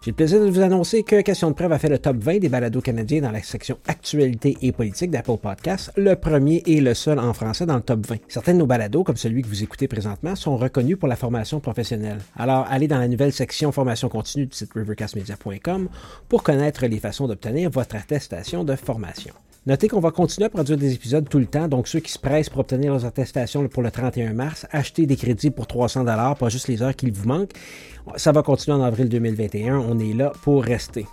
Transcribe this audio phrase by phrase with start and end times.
[0.00, 2.38] J'ai le plaisir de vous annoncer que Question de preuve a fait le top 20
[2.38, 6.94] des balados canadiens dans la section Actualité et politique d'Apple Podcasts, le premier et le
[6.94, 8.16] seul en français dans le top 20.
[8.28, 11.58] Certains de nos balados, comme celui que vous écoutez présentement, sont reconnus pour la formation
[11.58, 12.18] professionnelle.
[12.36, 15.88] Alors, allez dans la nouvelle section formation continue du site rivercastmedia.com
[16.28, 19.34] pour connaître les façons d'obtenir votre attestation de formation.
[19.68, 22.18] Notez qu'on va continuer à produire des épisodes tout le temps, donc ceux qui se
[22.18, 26.48] pressent pour obtenir leurs attestations pour le 31 mars, achetez des crédits pour 300 pas
[26.48, 27.50] juste les heures qu'il vous manque.
[28.16, 31.04] Ça va continuer en avril 2021, on est là pour rester.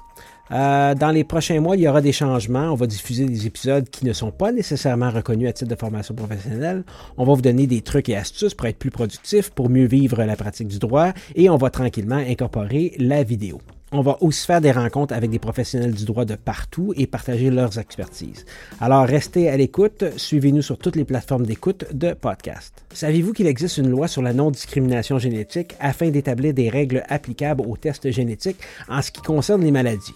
[0.51, 2.71] Euh, dans les prochains mois, il y aura des changements.
[2.71, 6.15] On va diffuser des épisodes qui ne sont pas nécessairement reconnus à titre de formation
[6.15, 6.85] professionnelle.
[7.17, 10.23] On va vous donner des trucs et astuces pour être plus productif, pour mieux vivre
[10.23, 13.59] la pratique du droit et on va tranquillement incorporer la vidéo.
[13.91, 17.51] On va aussi faire des rencontres avec des professionnels du droit de partout et partager
[17.51, 18.45] leurs expertises.
[18.81, 22.83] Alors restez à l'écoute, suivez-nous sur toutes les plateformes d'écoute de podcast.
[22.91, 27.77] Saviez-vous qu'il existe une loi sur la non-discrimination génétique afin d'établir des règles applicables aux
[27.77, 30.15] tests génétiques en ce qui concerne les maladies?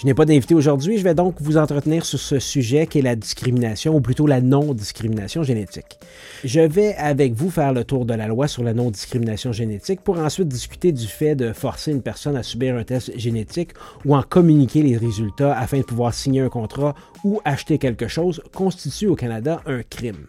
[0.00, 3.02] Je n'ai pas d'invité aujourd'hui, je vais donc vous entretenir sur ce sujet qui est
[3.02, 5.98] la discrimination, ou plutôt la non-discrimination génétique.
[6.42, 10.18] Je vais avec vous faire le tour de la loi sur la non-discrimination génétique pour
[10.18, 13.72] ensuite discuter du fait de forcer une personne à subir un test génétique
[14.06, 18.42] ou en communiquer les résultats afin de pouvoir signer un contrat ou acheter quelque chose
[18.54, 20.24] constitue au Canada un crime.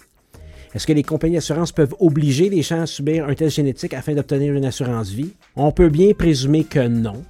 [0.75, 4.15] Est-ce que les compagnies d'assurance peuvent obliger les gens à subir un test génétique afin
[4.15, 5.31] d'obtenir une assurance vie?
[5.55, 7.23] On peut bien présumer que non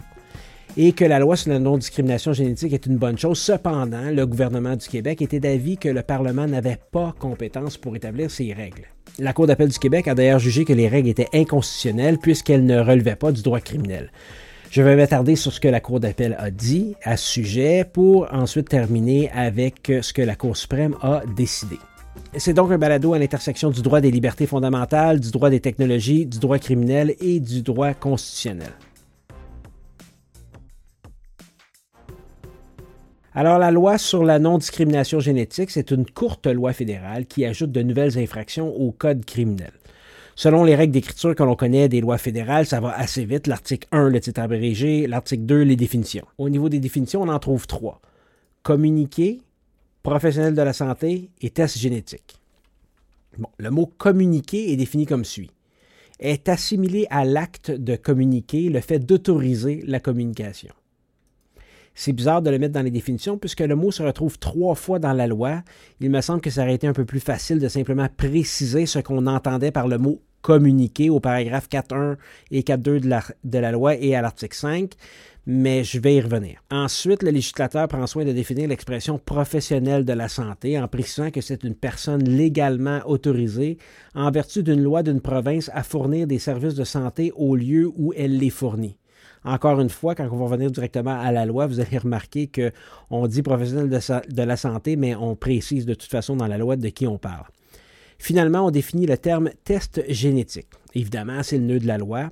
[0.78, 3.40] et que la loi sur la non-discrimination génétique est une bonne chose.
[3.40, 8.32] Cependant, le gouvernement du Québec était d'avis que le Parlement n'avait pas compétence pour établir
[8.32, 8.88] ces règles.
[9.20, 12.80] La Cour d'appel du Québec a d'ailleurs jugé que les règles étaient inconstitutionnelles puisqu'elles ne
[12.80, 14.12] relevaient pas du droit criminel.
[14.70, 18.34] Je vais m'attarder sur ce que la Cour d'appel a dit à ce sujet pour
[18.34, 21.76] ensuite terminer avec ce que la Cour suprême a décidé.
[22.38, 26.26] C'est donc un balado à l'intersection du droit des libertés fondamentales, du droit des technologies,
[26.26, 28.72] du droit criminel et du droit constitutionnel.
[33.34, 37.82] Alors, la loi sur la non-discrimination génétique, c'est une courte loi fédérale qui ajoute de
[37.82, 39.72] nouvelles infractions au code criminel.
[40.36, 43.48] Selon les règles d'écriture que l'on connaît des lois fédérales, ça va assez vite.
[43.48, 46.26] L'article 1, le titre abrégé, l'article 2, les définitions.
[46.38, 48.02] Au niveau des définitions, on en trouve trois.
[48.64, 49.40] Communiquer,
[50.04, 52.36] professionnel de la santé et test génétique.
[53.38, 55.52] Bon, le mot communiquer est défini comme suit.
[56.20, 60.74] Est assimilé à l'acte de communiquer le fait d'autoriser la communication.
[61.94, 65.00] C'est bizarre de le mettre dans les définitions puisque le mot se retrouve trois fois
[65.00, 65.62] dans la loi.
[66.00, 69.00] Il me semble que ça aurait été un peu plus facile de simplement préciser ce
[69.00, 72.16] qu'on entendait par le mot communiquer au paragraphe 4.1
[72.50, 74.96] et 4.2 de la, de la loi et à l'article 5
[75.46, 76.64] mais je vais y revenir.
[76.70, 81.42] Ensuite, le législateur prend soin de définir l'expression professionnelle de la santé en précisant que
[81.42, 83.78] c'est une personne légalement autorisée
[84.14, 88.14] en vertu d'une loi d'une province à fournir des services de santé au lieu où
[88.16, 88.98] elle les fournit.
[89.44, 93.28] Encore une fois, quand on va revenir directement à la loi, vous allez remarquer qu'on
[93.28, 96.90] dit professionnel de, la santé, mais on précise de toute façon dans la loi de
[96.90, 97.46] qui on parle.
[98.20, 100.68] Finalement, on définit le terme test génétique.
[100.94, 102.30] Évidemment, c'est le nœud de la loi.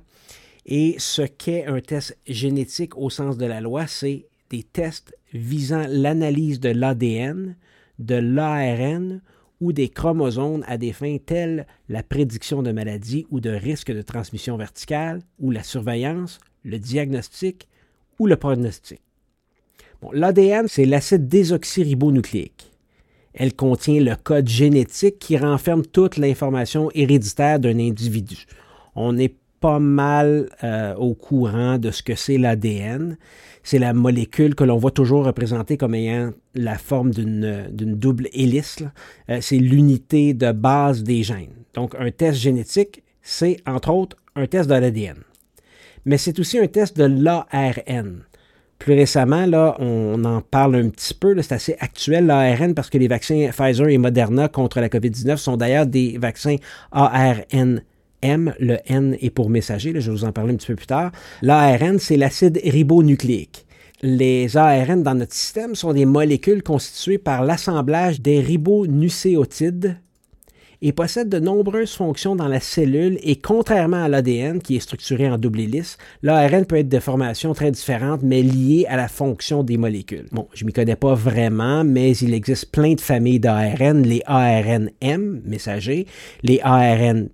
[0.66, 5.84] Et ce qu'est un test génétique au sens de la loi, c'est des tests visant
[5.88, 7.56] l'analyse de l'ADN,
[7.98, 9.20] de l'ARN
[9.60, 14.02] ou des chromosomes à des fins telles la prédiction de maladies ou de risques de
[14.02, 17.68] transmission verticale ou la surveillance, le diagnostic
[18.18, 19.00] ou le pronostic.
[20.12, 22.72] L'ADN, c'est l'acide désoxyribonucléique.
[23.34, 28.46] Elle contient le code génétique qui renferme toute l'information héréditaire d'un individu.
[28.96, 33.18] On est pas mal euh, au courant de ce que c'est l'ADN.
[33.62, 38.82] C'est la molécule que l'on voit toujours représentée comme ayant la forme d'une double hélice.
[39.28, 41.52] Euh, c'est l'unité de base des gènes.
[41.74, 45.18] Donc, un test génétique, c'est entre autres un test de l'ADN
[46.04, 48.24] mais c'est aussi un test de l'ARN.
[48.78, 52.98] Plus récemment, là, on en parle un petit peu, c'est assez actuel, l'ARN, parce que
[52.98, 56.56] les vaccins Pfizer et Moderna contre la COVID-19 sont d'ailleurs des vaccins
[56.90, 57.82] ARN
[58.22, 60.86] M, le N est pour messager, je vais vous en parler un petit peu plus
[60.86, 61.12] tard.
[61.42, 63.66] L'ARN, c'est l'acide ribonucléique.
[64.02, 69.98] Les ARN dans notre système sont des molécules constituées par l'assemblage des ribonucléotides
[70.82, 75.28] et possèdent de nombreuses fonctions dans la cellule et contrairement à l'ADN qui est structuré
[75.30, 79.62] en double hélice, l'ARN peut être de formations très différentes mais liées à la fonction
[79.62, 80.26] des molécules.
[80.32, 85.42] Bon, je m'y connais pas vraiment, mais il existe plein de familles d'ARN, les ARNM,
[85.44, 86.06] messagers,
[86.42, 87.28] les ARN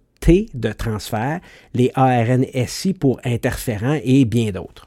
[0.55, 1.41] de transfert,
[1.75, 4.87] les ARN-SI pour interférents et bien d'autres.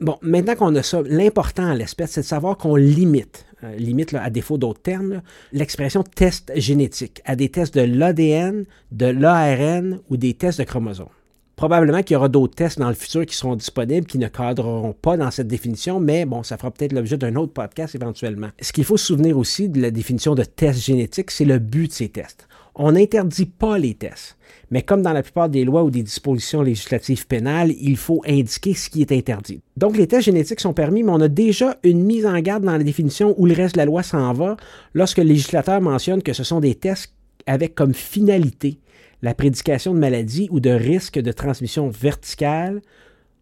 [0.00, 4.14] Bon, maintenant qu'on a ça, l'important à l'espèce, c'est de savoir qu'on limite, euh, limite
[4.14, 5.22] à défaut d'autres termes,
[5.52, 11.08] l'expression test génétique à des tests de l'ADN, de l'ARN ou des tests de chromosomes.
[11.56, 14.92] Probablement qu'il y aura d'autres tests dans le futur qui seront disponibles, qui ne cadreront
[14.92, 18.48] pas dans cette définition, mais bon, ça fera peut-être l'objet d'un autre podcast éventuellement.
[18.60, 21.88] Ce qu'il faut se souvenir aussi de la définition de test génétique, c'est le but
[21.88, 22.48] de ces tests.
[22.76, 24.36] On n'interdit pas les tests,
[24.70, 28.74] mais comme dans la plupart des lois ou des dispositions législatives pénales, il faut indiquer
[28.74, 29.60] ce qui est interdit.
[29.76, 32.72] Donc les tests génétiques sont permis, mais on a déjà une mise en garde dans
[32.76, 34.56] la définition où le reste de la loi s'en va
[34.92, 37.12] lorsque le législateur mentionne que ce sont des tests
[37.46, 38.78] avec comme finalité
[39.22, 42.82] la prédication de maladies ou de risques de transmission verticale,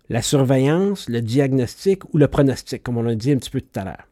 [0.09, 3.81] la surveillance, le diagnostic ou le pronostic, comme on l'a dit un petit peu tout
[3.81, 4.07] à l'heure.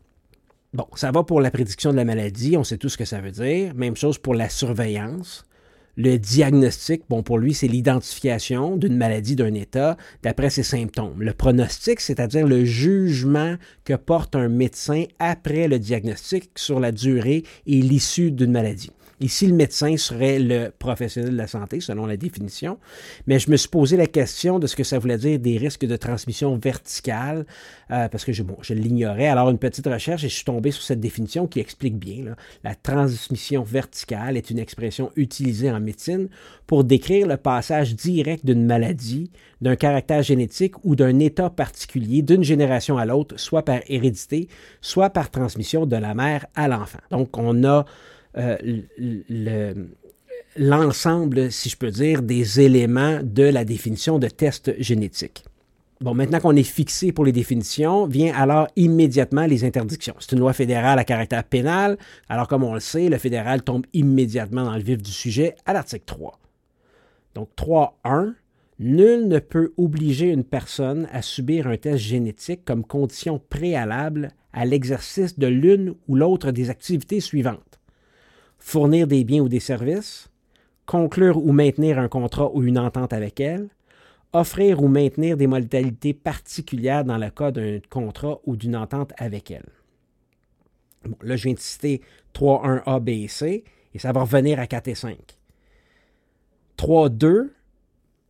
[0.73, 3.21] Bon, ça va pour la prédiction de la maladie, on sait tout ce que ça
[3.21, 3.75] veut dire.
[3.75, 5.45] Même chose pour la surveillance.
[5.97, 11.21] Le diagnostic, bon, pour lui, c'est l'identification d'une maladie, d'un état, d'après ses symptômes.
[11.21, 17.43] Le pronostic, c'est-à-dire le jugement que porte un médecin après le diagnostic sur la durée
[17.67, 18.93] et l'issue d'une maladie.
[19.21, 22.79] Ici, le médecin serait le professionnel de la santé, selon la définition,
[23.27, 25.85] mais je me suis posé la question de ce que ça voulait dire des risques
[25.85, 27.45] de transmission verticale,
[27.91, 29.29] euh, parce que je, je l'ignorais.
[29.29, 32.35] Alors, une petite recherche et je suis tombé sur cette définition qui explique bien.
[32.65, 36.29] la transmission verticale est une expression utilisée en médecine
[36.67, 39.31] pour décrire le passage direct d'une maladie,
[39.61, 44.49] d'un caractère génétique ou d'un état particulier d'une génération à l'autre, soit par hérédité,
[44.81, 47.01] soit par transmission de la mère à l'enfant.
[47.11, 47.85] Donc, on a
[50.57, 55.45] l'ensemble, si je peux dire, des éléments de la définition de test génétique.
[56.01, 60.15] Bon, maintenant qu'on est fixé pour les définitions, vient alors immédiatement les interdictions.
[60.19, 61.99] C'est une loi fédérale à caractère pénal,
[62.31, 65.75] alors comme on le sait, le fédéral tombe immédiatement dans le vif du sujet à
[65.75, 66.39] l'article 3.
[67.35, 68.33] Donc 3.1,
[68.79, 74.65] nul ne peut obliger une personne à subir un test génétique comme condition préalable à
[74.65, 77.70] l'exercice de l'une ou l'autre des activités suivantes
[78.61, 80.31] fournir des biens ou des services,
[80.87, 83.69] conclure ou maintenir un contrat ou une entente avec elle,
[84.33, 89.51] offrir ou maintenir des modalités particulières dans le cas d'un contrat ou d'une entente avec
[89.51, 89.67] elle.
[91.23, 92.03] Là, je viens de citer
[92.35, 93.65] 3.1 A, B et C,
[93.95, 95.17] et ça va revenir à 4 et 5.
[96.79, 97.49] 3.2,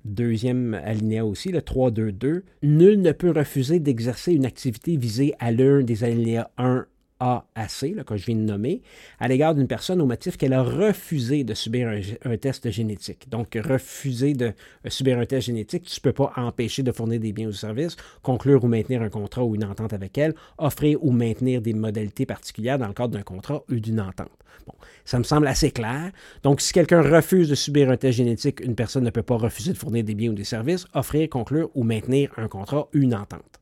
[0.04, 5.82] deuxième alinéa aussi, le 3.2.2, nul ne peut refuser d'exercer une activité visée à l'un
[5.82, 6.86] des alinéas 1
[7.20, 8.82] a à C, que je viens de nommer,
[9.18, 11.88] à l'égard d'une personne au motif qu'elle a refusé de subir
[12.24, 13.28] un, test génétique.
[13.28, 17.20] Donc, refuser de euh, subir un test génétique, tu ne peux pas empêcher de fournir
[17.20, 20.98] des biens ou services, conclure ou maintenir un contrat ou une entente avec elle, offrir
[21.02, 24.30] ou maintenir des modalités particulières dans le cadre d'un contrat ou d'une entente.
[24.66, 24.74] Bon,
[25.04, 26.10] ça me semble assez clair.
[26.42, 29.72] Donc, si quelqu'un refuse de subir un test génétique, une personne ne peut pas refuser
[29.72, 33.14] de fournir des biens ou des services, offrir, conclure ou maintenir un contrat ou une
[33.14, 33.60] entente.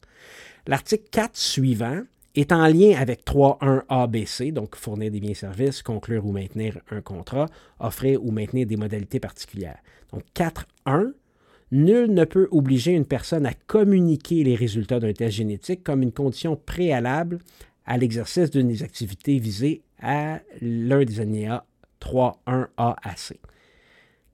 [0.67, 2.03] L'article 4 suivant
[2.41, 6.79] est en lien avec 3.1 ABC, donc fournir des biens et services, conclure ou maintenir
[6.91, 7.47] un contrat,
[7.81, 9.79] offrir ou maintenir des modalités particulières.
[10.13, 11.13] Donc 4.1,
[11.73, 16.13] nul ne peut obliger une personne à communiquer les résultats d'un test génétique comme une
[16.13, 17.39] condition préalable
[17.87, 21.65] à l'exercice d'une des activités visées à l'un des alinéas
[22.01, 23.41] 3.1 A à C.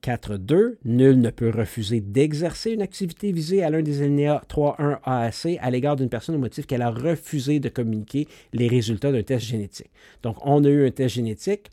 [0.04, 0.76] 4.2.
[0.84, 5.70] Nul ne peut refuser d'exercer une activité visée à l'un des alinéas 3.1 AAC à
[5.70, 9.90] l'égard d'une personne au motif qu'elle a refusé de communiquer les résultats d'un test génétique.
[10.22, 11.70] Donc, on a eu un test génétique.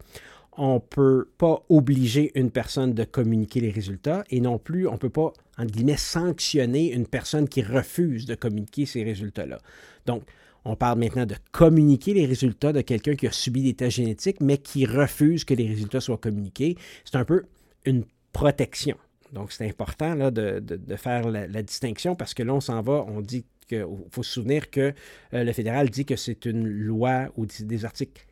[0.58, 4.94] On ne peut pas obliger une personne de communiquer les résultats et non plus, on
[4.94, 9.60] ne peut pas, entre guillemets, sanctionner une personne qui refuse de communiquer ces résultats-là.
[10.06, 10.24] Donc,
[10.64, 14.40] on parle maintenant de communiquer les résultats de quelqu'un qui a subi des tests génétiques,
[14.40, 16.78] mais qui refuse que les résultats soient communiqués.
[17.04, 17.44] C'est un peu
[17.86, 18.98] une protection.
[19.34, 20.62] Donc, c'est important de,
[20.98, 24.70] faire la, distinction parce que là, on s'en va, on dit qu'il faut se souvenir
[24.70, 24.94] que
[25.34, 28.26] euh, le fédéral dit que c'est une loi ou des articles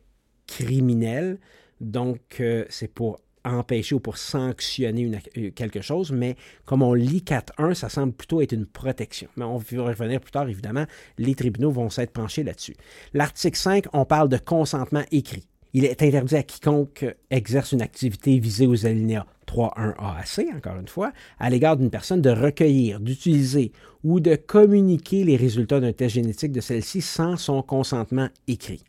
[0.46, 1.38] criminels.
[1.80, 7.24] Donc, euh, c'est pour empêcher ou pour sanctionner euh, quelque chose, mais comme on lit
[7.26, 9.28] 4.1, ça semble plutôt être une protection.
[9.36, 10.84] Mais on va revenir plus tard, évidemment,
[11.18, 12.76] les tribunaux vont s'être penchés là-dessus.
[13.14, 15.46] L'article 5, on parle de consentement écrit.
[15.72, 20.88] Il est interdit à quiconque exerce une activité visée aux alinéas 3.1 AAC, encore une
[20.88, 23.72] fois, à l'égard d'une personne de recueillir, d'utiliser
[24.04, 28.84] ou de communiquer les résultats d'un test génétique de celle-ci sans son consentement écrit.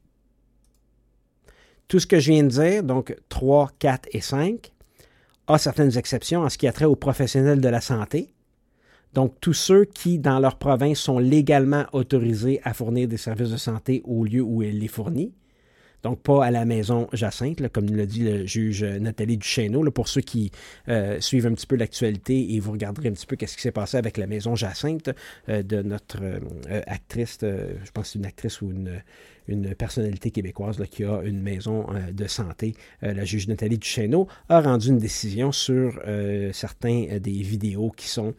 [1.88, 4.72] Tout ce que je viens de dire, donc 3, 4 et 5,
[5.48, 8.34] a certaines exceptions en ce qui a trait aux professionnels de la santé,
[9.13, 13.58] donc, tous ceux qui, dans leur province, sont légalement autorisés à fournir des services de
[13.58, 15.34] santé au lieu où elle les fournit.
[16.03, 19.84] Donc, pas à la maison Jacinthe, comme l'a dit le juge Nathalie Duchesneau.
[19.84, 20.51] Là, pour ceux qui
[20.89, 23.72] euh, suivent un petit peu l'actualité et vous regarderez un petit peu qu'est-ce qui s'est
[23.72, 25.12] passé avec la maison Jacinthe
[25.50, 29.01] euh, de notre euh, actrice, je pense que c'est une actrice ou une,
[29.48, 34.28] une personnalité québécoise qui a une maison euh, de santé, euh, la juge Nathalie Duchesneau,
[34.50, 38.34] a rendu une décision sur euh, certains des vidéos qui sont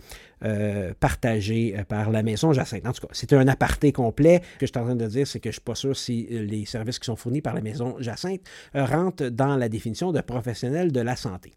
[0.98, 2.84] partagées par la maison Jacinthe.
[2.84, 4.42] En tout cas, c'est un aparté complet.
[4.54, 5.96] Ce que je suis en train de dire, c'est que je ne suis pas sûr
[5.96, 8.40] si les services qui sont fournis par la maison Jacinthe
[8.74, 11.52] rentrent dans la définition de professionnels de la santé.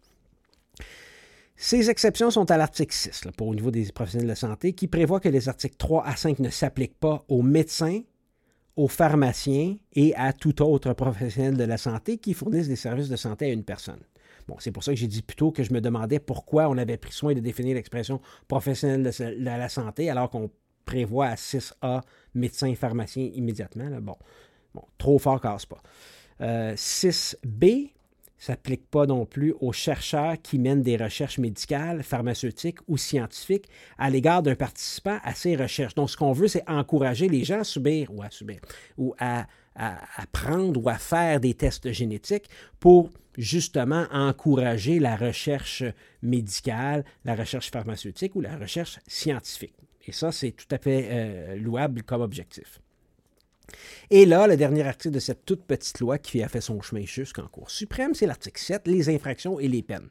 [1.56, 4.88] Ces exceptions sont à l'article 6, pour au niveau des professionnels de la santé, qui
[4.88, 8.02] prévoit que les articles 3 à 5 ne s'appliquent pas aux médecins,
[8.76, 13.16] aux pharmaciens et à tout autre professionnel de la santé qui fournissent des services de
[13.16, 14.00] santé à une personne.
[14.46, 16.98] Bon, c'est pour ça que j'ai dit plutôt que je me demandais pourquoi on avait
[16.98, 20.50] pris soin de définir l'expression professionnel de la santé alors qu'on
[20.84, 22.02] prévoit à 6A
[22.34, 23.88] médecin et pharmacien immédiatement.
[24.00, 24.16] Bon,
[24.74, 25.82] bon, trop fort casse pas.
[26.40, 27.88] 6B, euh,
[28.38, 34.10] s'applique pas non plus aux chercheurs qui mènent des recherches médicales, pharmaceutiques ou scientifiques à
[34.10, 35.94] l'égard d'un participant à ces recherches.
[35.94, 38.60] Donc, ce qu'on veut, c'est encourager les gens à subir ou à subir
[38.96, 39.46] ou à,
[40.32, 42.48] prendre ou à faire des tests génétiques
[42.80, 45.84] pour justement encourager la recherche
[46.22, 49.74] médicale, la recherche pharmaceutique ou la recherche scientifique.
[50.06, 52.80] Et ça, c'est tout à fait euh, louable comme objectif.
[54.10, 57.04] Et là, le dernier article de cette toute petite loi qui a fait son chemin
[57.04, 60.08] jusqu'en Cour suprême, c'est l'article 7, les infractions et les peines.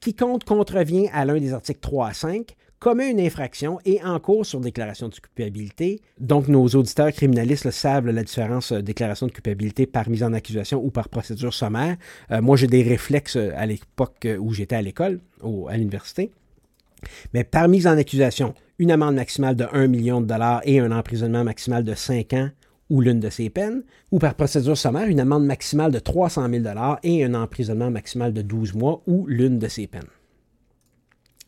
[0.00, 4.44] Quiconque contrevient à l'un des articles 3 à 5 commet une infraction et en cours
[4.44, 6.00] sur déclaration de culpabilité.
[6.18, 10.32] Donc, nos auditeurs criminalistes le savent la différence euh, déclaration de culpabilité par mise en
[10.32, 11.96] accusation ou par procédure sommaire.
[12.32, 15.20] Euh, moi, j'ai des réflexes euh, à l'époque où j'étais à l'école,
[15.68, 16.32] à l'université.
[17.34, 20.90] Mais par mise en accusation, une amende maximale de 1 million de dollars et un
[20.90, 22.50] emprisonnement maximal de 5 ans
[22.90, 26.64] ou l'une de ses peines, ou par procédure sommaire, une amende maximale de 300 000
[27.02, 30.02] et un emprisonnement maximal de 12 mois ou l'une de ses peines.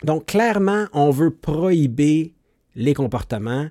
[0.02, 2.34] Donc, clairement, on veut prohiber
[2.74, 3.68] les comportements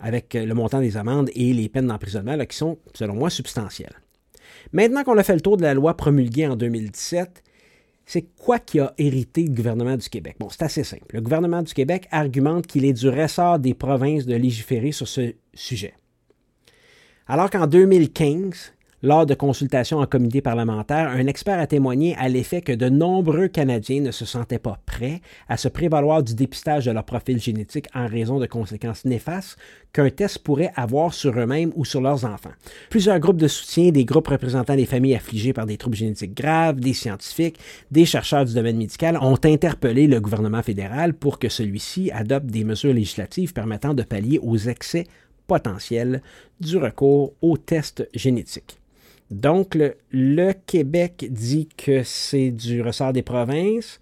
[0.00, 3.94] avec le montant des amendes et les peines d'emprisonnement qui sont, selon moi, substantielles.
[4.72, 7.42] Maintenant qu'on a fait le tour de la loi promulguée en 2017,
[8.04, 10.36] c'est quoi qui a hérité le gouvernement du Québec?
[10.38, 11.06] Bon, c'est assez simple.
[11.14, 15.34] Le gouvernement du Québec argumente qu'il est du ressort des provinces de légiférer sur ce
[15.54, 15.94] sujet.
[17.32, 22.60] Alors qu'en 2015, lors de consultations en comité parlementaire, un expert a témoigné à l'effet
[22.60, 26.90] que de nombreux Canadiens ne se sentaient pas prêts à se prévaloir du dépistage de
[26.90, 29.56] leur profil génétique en raison de conséquences néfastes
[29.94, 32.52] qu'un test pourrait avoir sur eux-mêmes ou sur leurs enfants.
[32.90, 36.80] Plusieurs groupes de soutien, des groupes représentant des familles affligées par des troubles génétiques graves,
[36.80, 37.58] des scientifiques,
[37.90, 42.64] des chercheurs du domaine médical ont interpellé le gouvernement fédéral pour que celui-ci adopte des
[42.64, 45.06] mesures législatives permettant de pallier aux excès
[45.46, 46.22] potentiel
[46.60, 48.78] du recours aux tests génétiques.
[49.30, 49.78] Donc,
[50.10, 53.98] le, Québec dit que c'est du ressort des provinces.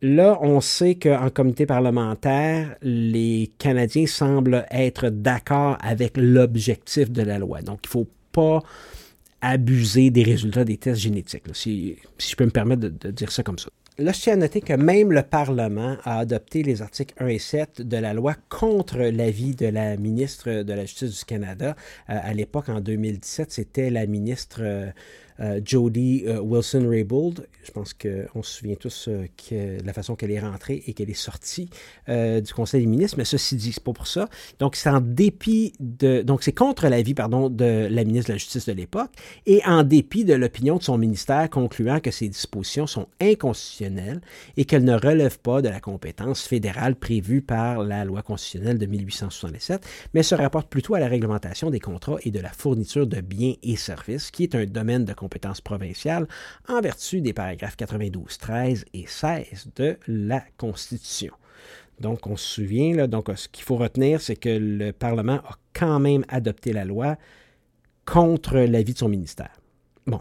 [0.00, 7.38] Là, on sait qu'en comité parlementaire, les Canadiens semblent être d'accord avec l'objectif de la
[7.38, 7.62] loi.
[7.62, 8.62] Donc, il ne faut pas
[9.40, 13.58] abuser des résultats des tests génétiques, si, je peux me permettre de dire ça comme
[13.58, 13.68] ça.
[13.96, 17.38] Là, je tiens à noter que même le Parlement a adopté les articles 1 et
[17.38, 21.76] 7 de la loi contre l'avis de la ministre de la Justice du Canada.
[22.10, 24.62] Euh, à l'époque, en 2017, c'était la ministre
[25.40, 27.46] euh, euh, Jody euh, Wilson-Raybould.
[27.64, 30.92] Je pense qu'on se souvient tous euh, que, de la façon qu'elle est rentrée et
[30.92, 31.68] qu'elle est sortie
[32.06, 34.28] du Conseil des ministres, mais ceci dit, c'est pas pour ça.
[34.58, 36.22] Donc, c'est en dépit de.
[36.22, 39.10] Donc, c'est contre l'avis, pardon, de la ministre de la Justice de l'époque
[39.46, 44.20] et en dépit de l'opinion de son ministère concluant que ces dispositions sont inconstitutionnelles
[44.56, 48.86] et qu'elles ne relèvent pas de la compétence fédérale prévue par la loi constitutionnelle de
[48.86, 53.20] 1867, mais se rapportent plutôt à la réglementation des contrats et de la fourniture de
[53.20, 56.26] biens et services, qui est un domaine de compétences provinciales
[56.68, 61.32] en vertu des paragraphes 92, 13 et 16 de la Constitution.
[61.98, 65.98] Donc, on se souvient, donc, ce qu'il faut retenir, c'est que le Parlement a quand
[65.98, 67.16] même adopté la loi
[68.04, 69.60] contre l'avis de son ministère.
[70.06, 70.20] Bon,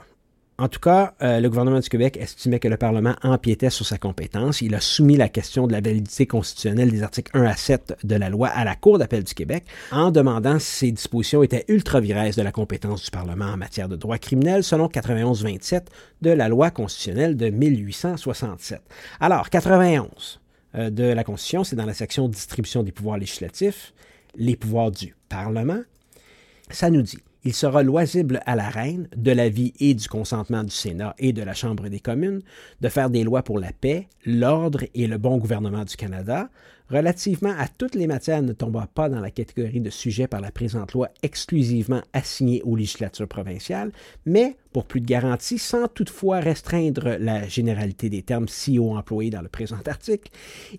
[0.59, 3.97] En tout cas, euh, le gouvernement du Québec estimait que le Parlement empiétait sur sa
[3.97, 4.61] compétence.
[4.61, 8.15] Il a soumis la question de la validité constitutionnelle des articles 1 à 7 de
[8.15, 12.31] la loi à la Cour d'appel du Québec en demandant si ces dispositions étaient ultra-virées
[12.31, 15.85] de la compétence du Parlement en matière de droit criminel selon 91-27
[16.21, 18.79] de la loi constitutionnelle de 1867.
[19.19, 20.39] Alors, 91
[20.75, 23.91] euh, de la Constitution, c'est dans la section distribution des pouvoirs législatifs,
[24.35, 25.81] les pouvoirs du Parlement.
[26.69, 30.71] Ça nous dit il sera loisible à la reine, de l'avis et du consentement du
[30.71, 32.41] Sénat et de la Chambre des communes,
[32.81, 36.49] de faire des lois pour la paix, l'ordre et le bon gouvernement du Canada,
[36.89, 40.51] relativement à toutes les matières ne tombant pas dans la catégorie de sujets par la
[40.51, 43.91] présente loi exclusivement assignés aux législatures provinciales,
[44.25, 49.29] mais pour plus de garantie, sans toutefois restreindre la généralité des termes si haut employés
[49.29, 50.31] dans le présent article,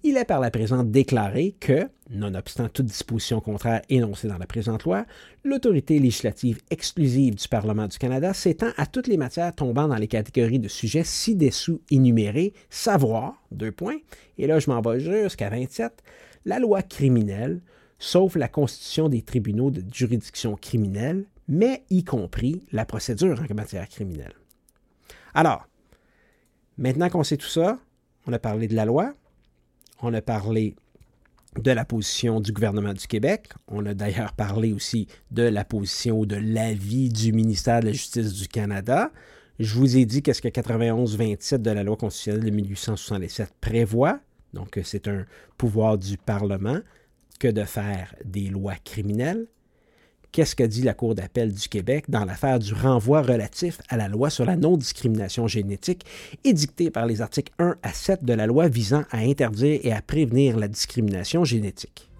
[0.02, 4.82] il est par la présente déclaré que, nonobstant toute disposition contraire énoncée dans la présente
[4.82, 5.06] loi,
[5.44, 10.08] l'autorité législative exclusive du Parlement du Canada s'étend à toutes les matières tombant dans les
[10.08, 13.98] catégories de sujets ci-dessous énumérés, savoir, deux points,
[14.38, 16.02] et là je m'en vais jusqu'à 27,
[16.44, 17.60] la loi criminelle,
[17.98, 23.88] sauf la constitution des tribunaux de juridiction criminelle, mais y compris la procédure en matière
[23.88, 24.34] criminelle.
[25.34, 25.68] Alors,
[26.78, 27.78] maintenant qu'on sait tout ça,
[28.26, 29.14] on a parlé de la loi,
[30.00, 30.76] on a parlé
[31.58, 33.48] de la position du gouvernement du Québec.
[33.68, 38.32] On a d'ailleurs parlé aussi de la position de l'avis du ministère de la Justice
[38.32, 39.12] du Canada.
[39.58, 44.20] Je vous ai dit qu'est-ce que 91-27 de la loi constitutionnelle de 1867 prévoit.
[44.52, 46.78] Donc, c'est un pouvoir du Parlement
[47.38, 49.46] que de faire des lois criminelles
[50.34, 54.08] qu'est-ce que dit la Cour d'appel du Québec dans l'affaire du renvoi relatif à la
[54.08, 56.04] loi sur la non-discrimination génétique
[56.42, 60.02] édictée par les articles 1 à 7 de la loi visant à interdire et à
[60.02, 62.10] prévenir la discrimination génétique?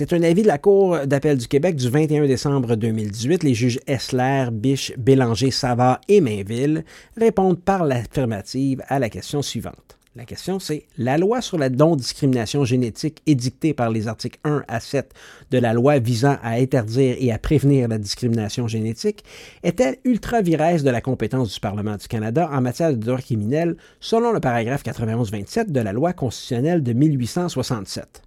[0.00, 3.42] C'est un avis de la Cour d'appel du Québec du 21 décembre 2018.
[3.42, 6.86] Les juges Essler, Biche, Bélanger, Savard et Mainville
[7.18, 9.98] répondent par l'affirmative à la question suivante.
[10.16, 14.80] La question, c'est la loi sur la non-discrimination génétique édictée par les articles 1 à
[14.80, 15.12] 7
[15.50, 19.22] de la loi visant à interdire et à prévenir la discrimination génétique
[19.62, 24.32] est-elle ultra-viresse de la compétence du Parlement du Canada en matière de droit criminel selon
[24.32, 28.22] le paragraphe 91-27 de la loi constitutionnelle de 1867?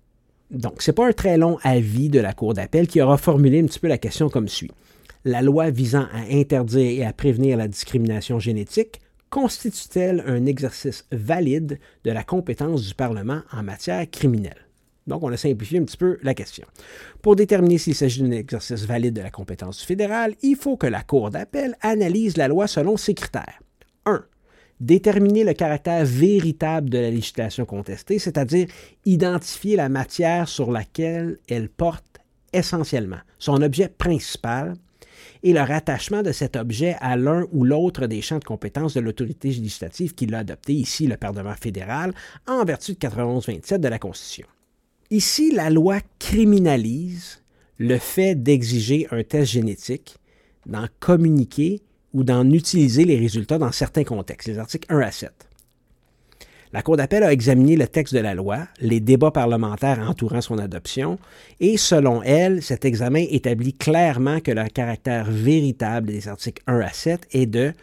[0.54, 3.60] Donc, ce n'est pas un très long avis de la Cour d'appel qui aura formulé
[3.60, 4.72] un petit peu la question comme suit.
[5.26, 11.80] La loi visant à interdire et à prévenir la discrimination génétique constitue-t-elle un exercice valide
[12.04, 14.68] de la compétence du Parlement en matière criminelle?
[15.08, 16.68] Donc, on a simplifié un petit peu la question.
[17.24, 20.88] Pour déterminer s'il s'agit d'un exercice valide de la compétence du fédéral, il faut que
[20.88, 23.63] la Cour d'appel analyse la loi selon ces critères.
[24.84, 24.86] 1.
[24.86, 28.68] Déterminer le caractère véritable de la législation contestée, c'est-à-dire
[29.06, 32.20] identifier la matière sur laquelle elle porte
[32.52, 34.76] essentiellement, son objet principal,
[35.44, 39.02] et le rattachement de cet objet à l'un ou l'autre des champs de compétences de
[39.02, 42.14] l'autorité législative qui l'a adopté, ici le Parlement fédéral,
[42.48, 44.48] en vertu de 91-27 de la Constitution.
[45.10, 47.42] Ici, la loi criminalise
[47.78, 50.16] le fait d'exiger un test génétique,
[50.66, 51.82] d'en communiquer
[52.14, 55.32] ou d'en utiliser les résultats dans certains contextes, les articles 1 à 7.
[56.74, 60.58] La Cour d'appel a examiné le texte de la loi, les débats parlementaires entourant son
[60.58, 61.20] adoption,
[61.60, 66.90] et selon elle, cet examen établit clairement que le caractère véritable des articles 1 à
[66.90, 67.74] 7 est de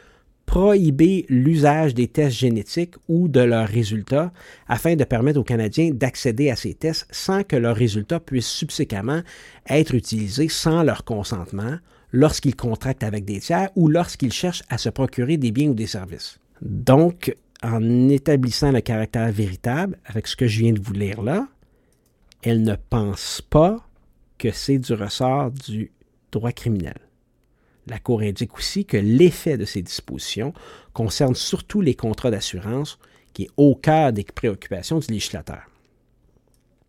[0.45, 4.33] prohiber l'usage des tests génétiques ou de leurs résultats
[4.67, 9.21] afin de permettre aux Canadiens d'accéder à ces tests sans que leurs résultats puissent subséquemment
[9.69, 11.77] être utilisés sans leur consentement
[12.13, 15.87] lorsqu'ils contractent avec des tiers ou lorsqu'ils cherchent à se procurer des biens ou des
[15.87, 16.39] services.
[16.63, 21.49] Donc, en établissant le caractère véritable, avec ce que je viens de vous lire là,
[22.43, 23.87] elle ne pense pas
[24.39, 25.93] que c'est du ressort du
[26.33, 26.97] droit criminel.
[27.87, 30.55] La Cour indique aussi que l'effet de ces dispositions
[30.93, 32.99] concerne surtout les contrats d'assurance,
[33.33, 35.70] qui est au cœur des préoccupations du législateur.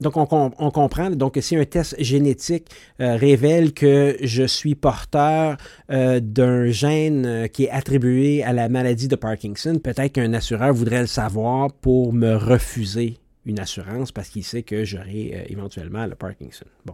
[0.02, 2.66] Donc, on, comprend que si un test génétique
[3.00, 5.58] euh, révèle que je suis porteur
[5.92, 10.74] euh, d'un gène euh, qui est attribué à la maladie de Parkinson, peut-être qu'un assureur
[10.74, 16.16] voudrait le savoir pour me refuser une assurance parce qu'il sait que j'aurai éventuellement le
[16.16, 16.66] Parkinson.
[16.84, 16.94] Bon.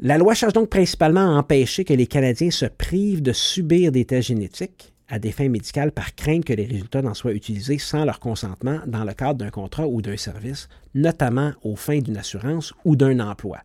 [0.00, 4.04] La loi cherche donc principalement à empêcher que les Canadiens se privent de subir des
[4.04, 8.04] tests génétiques à des fins médicales par crainte que les résultats n'en soient utilisés sans
[8.04, 12.74] leur consentement dans le cadre d'un contrat ou d'un service, notamment aux fins d'une assurance
[12.84, 13.58] ou d'un emploi.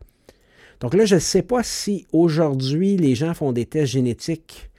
[0.79, 4.69] Donc là, je ne sais pas si aujourd'hui les gens font des tests génétiques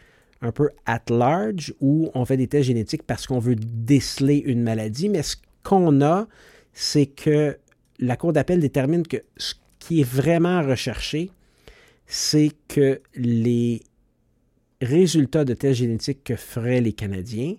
[0.40, 4.62] un peu at large ou on fait des tests génétiques parce qu'on veut déceler une
[4.62, 6.27] maladie, mais ce qu'on a,
[6.72, 7.57] c'est que
[7.98, 11.31] la Cour d'appel détermine que ce qui est vraiment recherché,
[12.07, 13.83] c'est que les
[14.85, 17.57] résultats de tests génétiques que feraient les Canadiens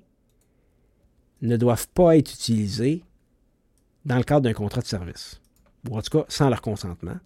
[1.42, 3.04] ne doivent pas être utilisés
[4.06, 5.42] dans le cadre d'un contrat de service,
[5.90, 7.18] ou en tout cas sans leur consentement,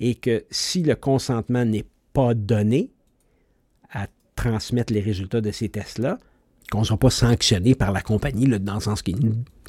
[0.00, 2.90] et que si le consentement n'est pas donné
[3.90, 6.18] à transmettre les résultats de ces tests-là,
[6.70, 9.16] qu'on ne soit pas sanctionné par la compagnie, dans le sens qu'il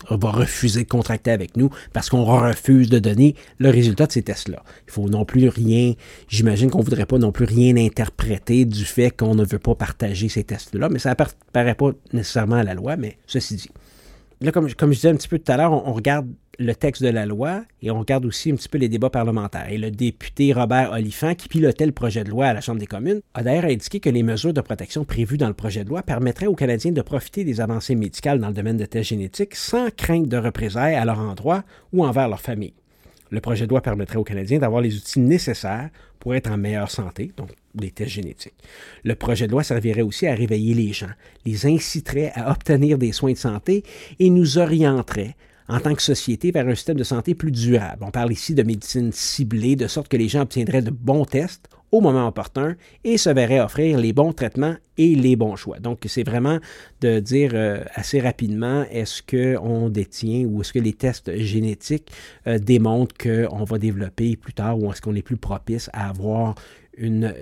[0.09, 4.21] va refuser de contracter avec nous parce qu'on refuse de donner le résultat de ces
[4.21, 4.63] tests-là.
[4.87, 5.93] Il faut non plus rien,
[6.27, 9.75] j'imagine qu'on ne voudrait pas non plus rien interpréter du fait qu'on ne veut pas
[9.75, 11.15] partager ces tests-là, mais ça ne
[11.53, 13.69] paraît pas nécessairement à la loi, mais ceci dit.
[14.41, 16.27] Là, comme, je disais un petit peu tout à l'heure, on regarde
[16.59, 19.69] le texte de la loi et on regarde aussi un petit peu les débats parlementaires.
[19.69, 22.87] Et le député Robert Oliphant, qui pilotait le projet de loi à la Chambre des
[22.87, 26.03] communes, a d'ailleurs indiqué que les mesures de protection prévues dans le projet de loi
[26.03, 29.89] permettraient aux Canadiens de profiter des avancées médicales dans le domaine de tests génétiques sans
[29.89, 32.73] crainte de représailles à leur endroit ou envers leur famille.
[33.31, 36.91] Le projet de loi permettrait aux Canadiens d'avoir les outils nécessaires pour être en meilleure
[36.91, 38.55] santé, donc des tests génétiques.
[39.03, 41.11] Le projet de loi servirait aussi à réveiller les gens,
[41.45, 43.83] les inciterait à obtenir des soins de santé
[44.19, 45.35] et nous orienterait
[45.67, 48.03] en tant que société vers un système de santé plus durable.
[48.03, 51.69] On parle ici de médecine ciblée, de sorte que les gens obtiendraient de bons tests
[51.91, 55.79] au moment opportun et se verraient offrir les bons traitements et les bons choix.
[55.79, 56.59] Donc, c'est vraiment
[57.01, 62.11] de dire euh, assez rapidement est-ce qu'on détient ou est-ce que les tests génétiques
[62.47, 66.55] euh, démontrent qu'on va développer plus tard ou est-ce qu'on est plus propice à avoir
[66.99, 67.33] une,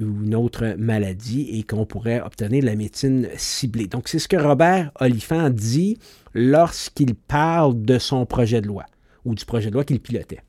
[0.00, 3.86] ou une autre maladie et qu'on pourrait obtenir de la médecine ciblée.
[3.86, 5.98] Donc, c'est ce que Robert Oliphant dit
[6.34, 8.86] lorsqu'il parle de son projet de loi
[9.24, 10.40] ou du projet de loi qu'il pilotait.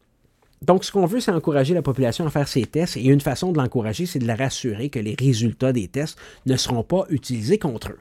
[0.61, 3.51] Donc, ce qu'on veut, c'est encourager la population à faire ces tests et une façon
[3.51, 7.59] de l'encourager, c'est de la rassurer que les résultats des tests ne seront pas utilisés
[7.59, 7.99] contre eux.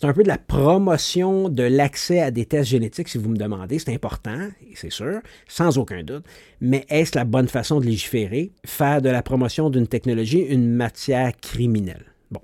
[0.00, 3.36] C'est un peu de la promotion de l'accès à des tests génétiques, si vous me
[3.36, 3.80] demandez.
[3.80, 6.24] C'est important, c'est sûr, sans aucun doute.
[6.60, 8.52] Mais est-ce la bonne façon de légiférer?
[8.64, 12.04] Faire de la promotion d'une technologie une matière criminelle?
[12.30, 12.40] Bon.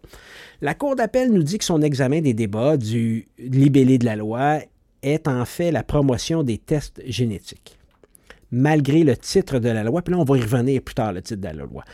[0.63, 4.59] La Cour d'appel nous dit que son examen des débats du libellé de la loi
[5.05, 7.79] est en fait la promotion des tests génétiques
[8.55, 10.03] malgré le titre de la loi.
[10.03, 11.85] Puis là, on va y revenir plus tard, le titre de la loi.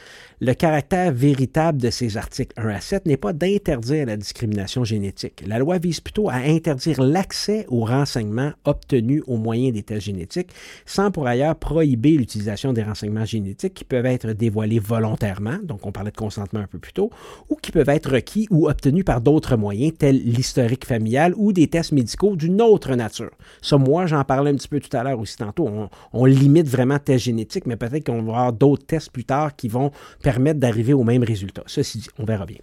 [0.43, 5.43] Le caractère véritable de ces articles 1 à 7 n'est pas d'interdire la discrimination génétique.
[5.47, 10.51] La loi vise plutôt à interdire l'accès aux renseignements obtenus au moyen des tests génétiques,
[10.87, 15.93] sans pour ailleurs prohiber l'utilisation des renseignements génétiques qui peuvent être dévoilés volontairement, donc on
[15.93, 17.11] parlait de consentement un peu plus tôt,
[17.51, 21.69] ou qui peuvent être requis ou obtenus par d'autres moyens, tels l'historique familial ou des
[21.69, 23.31] tests médicaux d'une autre nature.
[23.61, 25.69] Ça, moi, j'en parlais un petit peu tout à l'heure aussi tantôt.
[25.69, 29.57] On, on limite vraiment tests génétiques, mais peut-être qu'on va avoir d'autres tests plus tard
[29.57, 29.91] qui vont
[30.23, 31.63] permettre d'arriver au même résultat.
[31.67, 32.59] Ceci dit, on verra bien.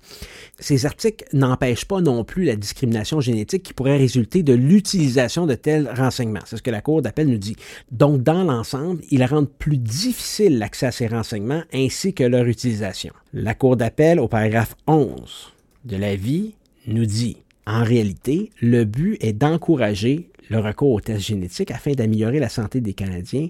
[0.60, 5.56] Ces articles n'empêchent pas non plus la discrimination génétique qui pourrait résulter de l'utilisation de
[5.56, 6.42] tels renseignements.
[6.46, 7.56] C'est ce que la Cour d'appel nous dit.
[7.92, 13.14] Donc, dans l'ensemble, ils rendent plus difficile l'accès à ces renseignements ainsi que leur utilisation.
[13.34, 15.54] La Cour d'appel, au paragraphe 11
[15.86, 16.54] de l'avis,
[16.88, 22.40] nous dit en réalité, le but est d'encourager le recours aux tests génétiques afin d'améliorer
[22.40, 23.50] la santé des Canadiens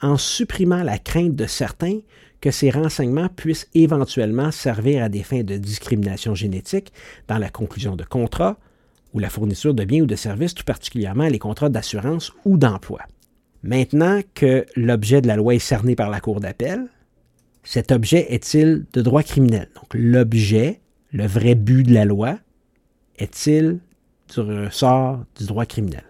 [0.00, 2.00] en supprimant la crainte de certains
[2.40, 6.92] que ces renseignements puissent éventuellement servir à des fins de discrimination génétique
[7.28, 8.58] dans la conclusion de contrats
[9.14, 13.00] ou la fourniture de biens ou de services, tout particulièrement les contrats d'assurance ou d'emploi.
[13.62, 16.86] Maintenant que l'objet de la loi est cerné par la Cour d'appel,
[17.64, 19.68] cet objet est-il de droit criminel?
[19.74, 20.80] Donc l'objet,
[21.10, 22.38] le vrai but de la loi,
[23.18, 23.80] est-il
[24.32, 26.04] du ressort du droit criminel?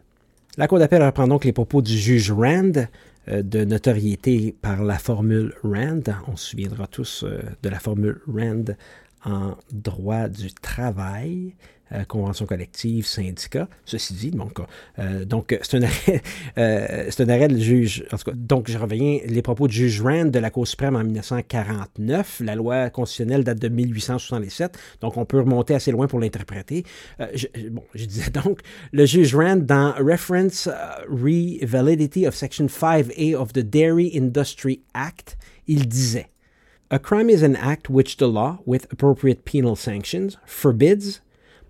[0.58, 2.88] La Cour d'appel reprend donc les propos du juge Rand
[3.28, 6.16] euh, de notoriété par la formule RAND.
[6.28, 8.74] On se souviendra tous euh, de la formule RAND
[9.26, 11.54] en droit du travail.
[11.92, 13.68] Euh, convention collective, syndicat.
[13.84, 14.58] Ceci dit, donc,
[14.98, 16.20] euh, donc c'est un arrêt,
[16.58, 18.04] euh, c'est un arrêt de juge.
[18.10, 20.96] En tout cas, donc je reviens les propos du juge Rand de la Cour suprême
[20.96, 22.42] en 1949.
[22.44, 26.82] La loi constitutionnelle date de 1867, donc on peut remonter assez loin pour l'interpréter.
[27.34, 30.68] Je, bon, je disais donc le juge Rand dans Reference
[31.08, 36.26] Re-Validity of Section 5A of the Dairy Industry Act, il disait.
[36.90, 41.20] A crime is an act which the law, with appropriate penal sanctions, forbids,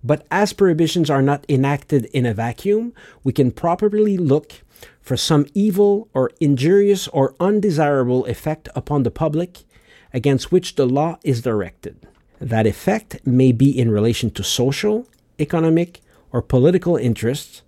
[0.02, 2.92] But as prohibitions are not enacted in a vacuum,
[3.24, 4.52] we can properly look
[5.00, 9.64] for some evil or injurious or undesirable effect upon the public
[10.12, 12.06] against which the law is directed.
[12.40, 16.00] That effect may be in relation to social, economic,
[16.32, 17.62] or political interests,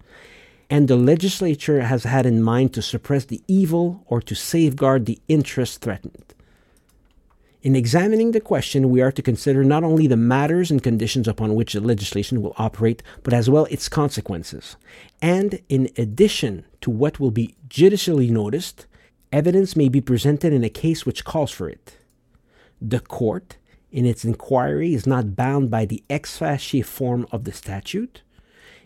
[0.70, 5.20] and the legislature has had in mind to suppress the evil or to safeguard the
[5.28, 6.34] interest threatened.
[7.60, 11.56] In examining the question, we are to consider not only the matters and conditions upon
[11.56, 14.76] which the legislation will operate, but as well its consequences.
[15.20, 18.86] And in addition to what will be judicially noticed,
[19.32, 21.96] evidence may be presented in a case which calls for it.
[22.80, 23.56] The court,
[23.90, 28.22] in its inquiry, is not bound by the ex facie form of the statute,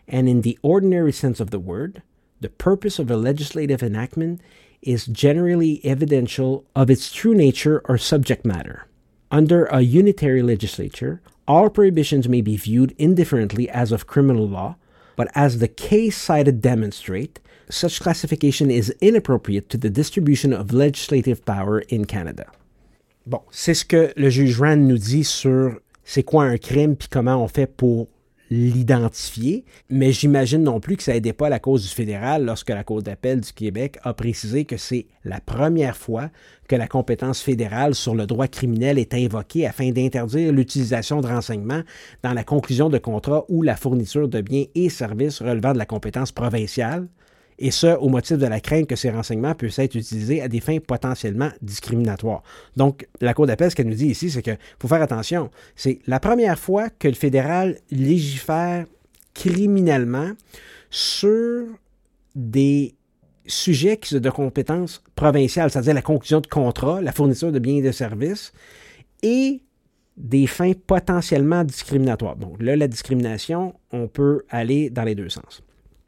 [0.09, 2.03] and in the ordinary sense of the word,
[2.41, 4.41] the purpose of a legislative enactment
[4.83, 8.87] is generally evidential of its true nature or subject matter.
[9.31, 14.77] Under a unitary legislature, all prohibitions may be viewed indifferently as of criminal law,
[15.17, 17.41] but as the case cited demonstrate,
[17.71, 22.51] such classification is inappropriate to the distribution of legislative power in Canada.
[23.27, 27.09] Bon, c'est ce que le juge Rand nous dit sur c'est quoi un crime puis
[27.09, 28.09] comment on fait pour
[28.53, 32.85] l'identifier, mais j'imagine non plus que ça n'aidait pas la cause du fédéral lorsque la
[32.85, 36.29] Cour d'appel du Québec a précisé que c'est la première fois
[36.69, 41.81] que la compétence fédérale sur le droit criminel est invoquée afin d'interdire l'utilisation de renseignements
[42.23, 45.87] dans la conclusion de contrats ou la fourniture de biens et services relevant de la
[45.87, 47.09] compétence provinciale,
[47.63, 50.59] et ce, au motif de la crainte que ces renseignements puissent être utilisés à des
[50.59, 52.43] fins potentiellement discriminatoires.
[52.77, 55.49] Donc, la Cour d'appel, ce qu'elle nous dit ici, c'est qu'il faut faire attention.
[55.77, 58.87] C'est la première fois que le fédéral légifère
[59.33, 60.33] criminellement
[60.91, 61.67] sur
[62.35, 62.97] des
[63.47, 67.77] sujets qui sont de compétences provinciales, c'est-à-dire la conclusion de contrats, la fourniture de biens
[67.77, 68.53] et de services,
[69.23, 69.63] et
[70.17, 72.37] des fins potentiellement discriminatoires.
[72.37, 75.63] Donc là, la discrimination, on peut aller dans les deux sens.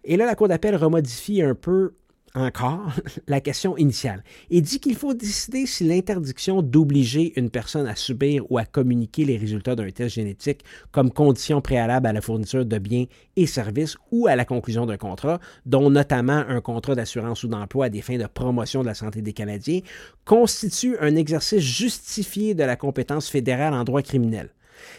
[0.05, 1.95] Et là, la Cour d'appel remodifie un peu
[2.35, 2.93] encore
[3.29, 8.45] la question initiale et dit qu'il faut décider si l'interdiction d'obliger une personne à subir
[8.51, 12.79] ou à communiquer les résultats d'un test génétique comme condition préalable à la fourniture de
[12.79, 17.49] biens et services ou à la conclusion d'un contrat, dont notamment un contrat d'assurance ou
[17.49, 19.81] d'emploi à des fins de promotion de la santé des Canadiens,
[20.25, 24.51] constitue un exercice justifié de la compétence fédérale en droit criminel.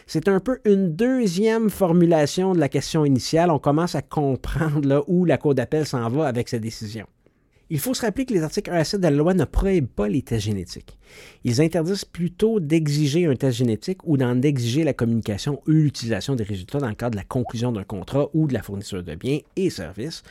[0.06, 3.50] C'est un peu une deuxième formulation de la question initiale.
[3.50, 7.06] On commence à comprendre là, où la Cour d'appel s'en va avec sa décision.
[7.68, 9.88] Il faut se rappeler que les articles 1 à 7 de la loi ne prohibent
[9.88, 10.96] pas les tests génétiques.
[11.42, 16.44] Ils interdisent plutôt d'exiger un test génétique ou d'en exiger la communication ou l'utilisation des
[16.44, 19.40] résultats dans le cadre de la conclusion d'un contrat ou de la fourniture de biens
[19.56, 20.22] et services,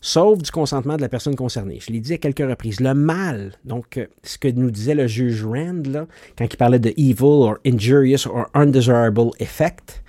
[0.00, 1.80] sauf du consentement de la personne concernée.
[1.80, 2.78] Je l'ai dit à quelques reprises.
[2.78, 6.06] Le mal, donc euh, ce que nous disait le juge Rand
[6.38, 10.03] quand il parlait de evil or injurious or undesirable effect,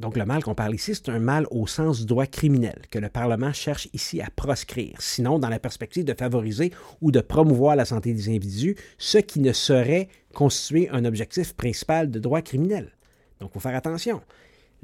[0.00, 2.98] donc le mal qu'on parle ici, c'est un mal au sens du droit criminel que
[2.98, 7.76] le Parlement cherche ici à proscrire, sinon dans la perspective de favoriser ou de promouvoir
[7.76, 12.90] la santé des individus, ce qui ne serait constituer un objectif principal de droit criminel.
[13.38, 14.20] Donc il faut faire attention.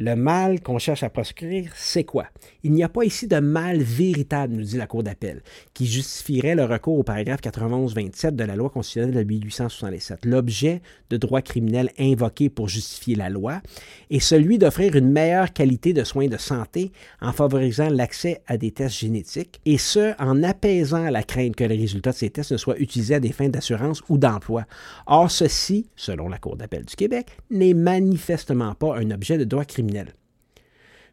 [0.02, 2.24] Le mal qu'on cherche à proscrire, c'est quoi?
[2.62, 5.42] Il n'y a pas ici de mal véritable, nous dit la Cour d'appel,
[5.74, 10.24] qui justifierait le recours au paragraphe 91-27 de la loi constitutionnelle de 1867.
[10.24, 13.60] L'objet de droit criminel invoqué pour justifier la loi
[14.08, 18.70] est celui d'offrir une meilleure qualité de soins de santé en favorisant l'accès à des
[18.70, 22.56] tests génétiques, et ce, en apaisant la crainte que les résultats de ces tests ne
[22.56, 24.64] soient utilisés à des fins d'assurance ou d'emploi.
[25.04, 29.66] Or, ceci, selon la Cour d'appel du Québec, n'est manifestement pas un objet de droit
[29.66, 29.89] criminel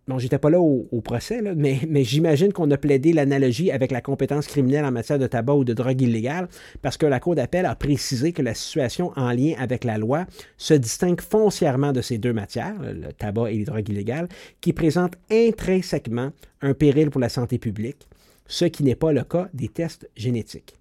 [0.07, 3.99] Bon, j'étais pas là au, procès, mais, mais j'imagine qu'on a plaidé l'analogie avec la
[3.99, 6.47] compétence criminelle en matière de tabac ou de drogue illégale,
[6.81, 10.25] parce que la Cour d'appel a précisé que la situation en lien avec la loi
[10.55, 14.29] se distingue foncièrement de ces deux matières, le tabac et les drogues illégales,
[14.61, 18.07] qui présentent intrinsèquement un péril pour la santé publique,
[18.47, 20.76] ce qui n'est pas le cas des tests génétiques.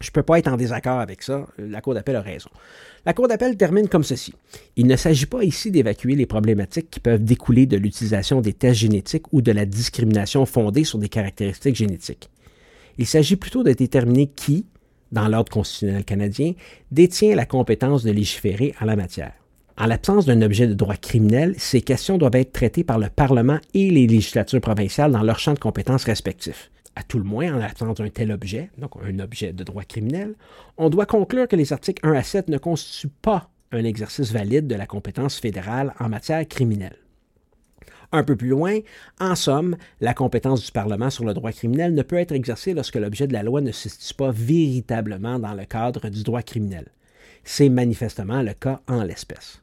[0.00, 1.46] Je ne peux pas être en désaccord avec ça.
[1.58, 2.48] La Cour d'appel a raison.
[3.04, 4.32] La Cour d'appel termine comme ceci.
[4.76, 8.80] Il ne s'agit pas ici d'évacuer les problématiques qui peuvent découler de l'utilisation des tests
[8.80, 12.30] génétiques ou de la discrimination fondée sur des caractéristiques génétiques.
[12.96, 14.64] Il s'agit plutôt de déterminer qui,
[15.12, 16.54] dans l'ordre constitutionnel canadien,
[16.90, 19.32] détient la compétence de légiférer en la matière.
[19.76, 23.58] En l'absence d'un objet de droit criminel, ces questions doivent être traitées par le Parlement
[23.74, 27.58] et les législatures provinciales dans leurs champs de compétences respectifs à tout le moins en
[27.58, 30.34] l'absence d'un tel objet, donc un objet de droit criminel,
[30.76, 34.66] on doit conclure que les articles 1 à 7 ne constituent pas un exercice valide
[34.66, 36.96] de la compétence fédérale en matière criminelle.
[38.12, 38.80] Un peu plus loin,
[39.18, 42.96] en somme, la compétence du Parlement sur le droit criminel ne peut être exercée lorsque
[42.96, 46.88] l'objet de la loi ne se situe pas véritablement dans le cadre du droit criminel.
[47.44, 49.62] C'est manifestement le cas en l'espèce.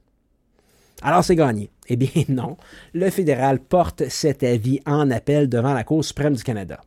[1.04, 1.70] Alors c'est gagné.
[1.88, 2.58] Eh bien non,
[2.96, 6.82] le fédéral porte cet avis en appel devant la Cour suprême du Canada.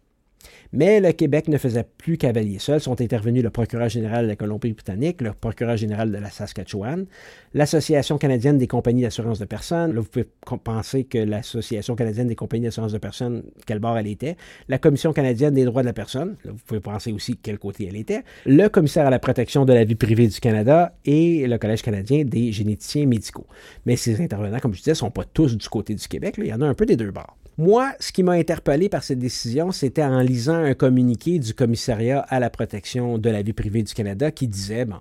[0.73, 2.81] Mais le Québec ne faisait plus cavalier seul.
[2.81, 7.07] Sont intervenus le procureur général de la Colombie-Britannique, le procureur général de la Saskatchewan,
[7.55, 9.95] l'Association canadienne des compagnies d'assurance de personnes.
[9.95, 10.27] Là, vous pouvez
[10.63, 14.37] penser que l'Association canadienne des compagnies d'assurance de personnes, quel bord elle était.
[14.69, 16.37] La Commission canadienne des droits de la personne.
[16.45, 18.23] Là, vous pouvez penser aussi quel côté elle était.
[18.47, 22.25] Le commissaire à la protection de la vie privée du Canada et le Collège canadien
[22.25, 23.47] des généticiens médicaux.
[23.87, 26.37] Mais ces intervenants, comme je disais, ne sont pas tous du côté du Québec.
[26.39, 27.37] Il y en a un peu des deux bords.
[27.59, 32.21] Moi, ce qui m'a interpellé par cette décision, c'était en lisant un communiqué du commissariat
[32.21, 34.97] à la protection de la vie privée du Canada qui disait, bon,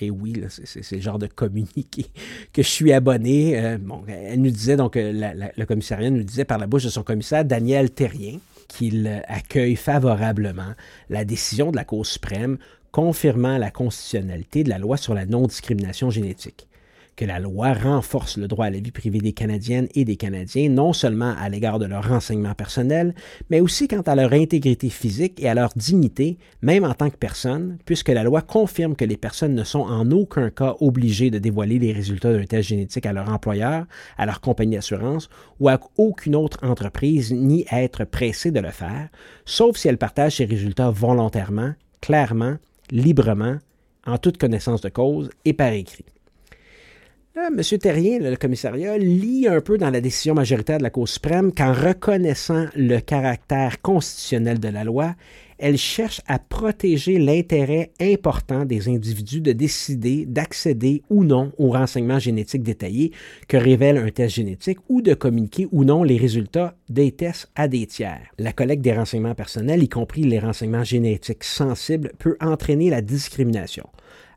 [0.00, 2.06] et oui, c'est le genre de communiqué
[2.52, 3.58] que je suis abonné.
[3.58, 6.88] Euh, bon, elle nous disait, donc, euh, le commissariat nous disait par la bouche de
[6.88, 8.38] son commissaire, Daniel Terrien,
[8.68, 10.74] qu'il accueille favorablement
[11.10, 12.58] la décision de la Cour suprême
[12.90, 16.68] confirmant la constitutionnalité de la loi sur la non-discrimination génétique
[17.16, 20.68] que la loi renforce le droit à la vie privée des Canadiennes et des Canadiens,
[20.68, 23.14] non seulement à l'égard de leurs renseignements personnels,
[23.50, 27.16] mais aussi quant à leur intégrité physique et à leur dignité, même en tant que
[27.16, 31.38] personne, puisque la loi confirme que les personnes ne sont en aucun cas obligées de
[31.38, 33.86] dévoiler les résultats d'un test génétique à leur employeur,
[34.18, 35.28] à leur compagnie d'assurance
[35.60, 39.08] ou à aucune autre entreprise, ni être pressées de le faire,
[39.44, 42.56] sauf si elles partagent ces résultats volontairement, clairement,
[42.90, 43.58] librement,
[44.06, 46.04] en toute connaissance de cause et par écrit.
[47.36, 47.78] Là, M.
[47.80, 51.72] Terrien, le commissariat, lit un peu dans la décision majoritaire de la Cour suprême qu'en
[51.72, 55.16] reconnaissant le caractère constitutionnel de la loi,
[55.58, 62.20] elle cherche à protéger l'intérêt important des individus de décider d'accéder ou non aux renseignements
[62.20, 63.10] génétiques détaillés
[63.48, 67.66] que révèle un test génétique ou de communiquer ou non les résultats des tests à
[67.66, 68.30] des tiers.
[68.38, 73.88] La collecte des renseignements personnels, y compris les renseignements génétiques sensibles, peut entraîner la discrimination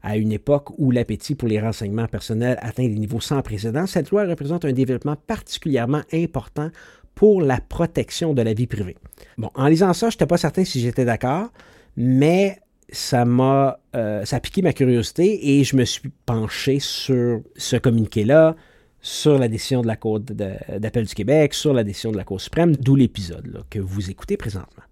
[0.04, 4.12] à une époque où l'appétit pour les renseignements personnels atteint des niveaux sans précédent, cette
[4.12, 6.70] loi représente un développement particulièrement important
[7.16, 8.96] pour la protection de la vie privée.
[9.38, 11.52] Bon, en lisant ça, je n'étais pas certain si j'étais d'accord,
[11.96, 17.76] mais ça m'a euh, a piqué ma curiosité et je me suis penché sur ce
[17.76, 18.56] communiqué-là,
[19.02, 22.40] sur la décision de la Cour d'appel du Québec, sur la décision de la Cour
[22.40, 24.84] suprême, d'où l'épisode que vous écoutez présentement.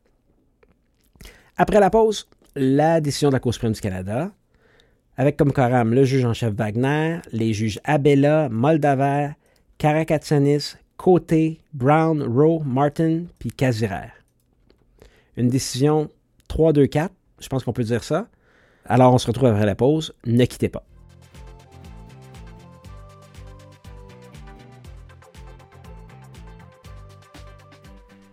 [1.58, 4.32] Après la pause, la décision de la Cour suprême du Canada,
[5.17, 9.32] avec comme coram le juge en chef Wagner, les juges Abella, Moldaver,
[9.78, 14.12] Karakatsanis, Côté, Brown, Rowe, Martin, puis Casirer.
[15.38, 16.10] Une décision
[16.49, 18.28] 3-2-4, je pense qu'on peut dire ça.
[18.86, 20.86] Alors on se retrouve après la pause, ne quittez pas.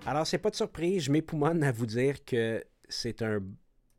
[0.04, 3.38] Alors, c'est pas de surprise, je m'époumonne à vous dire que c'est un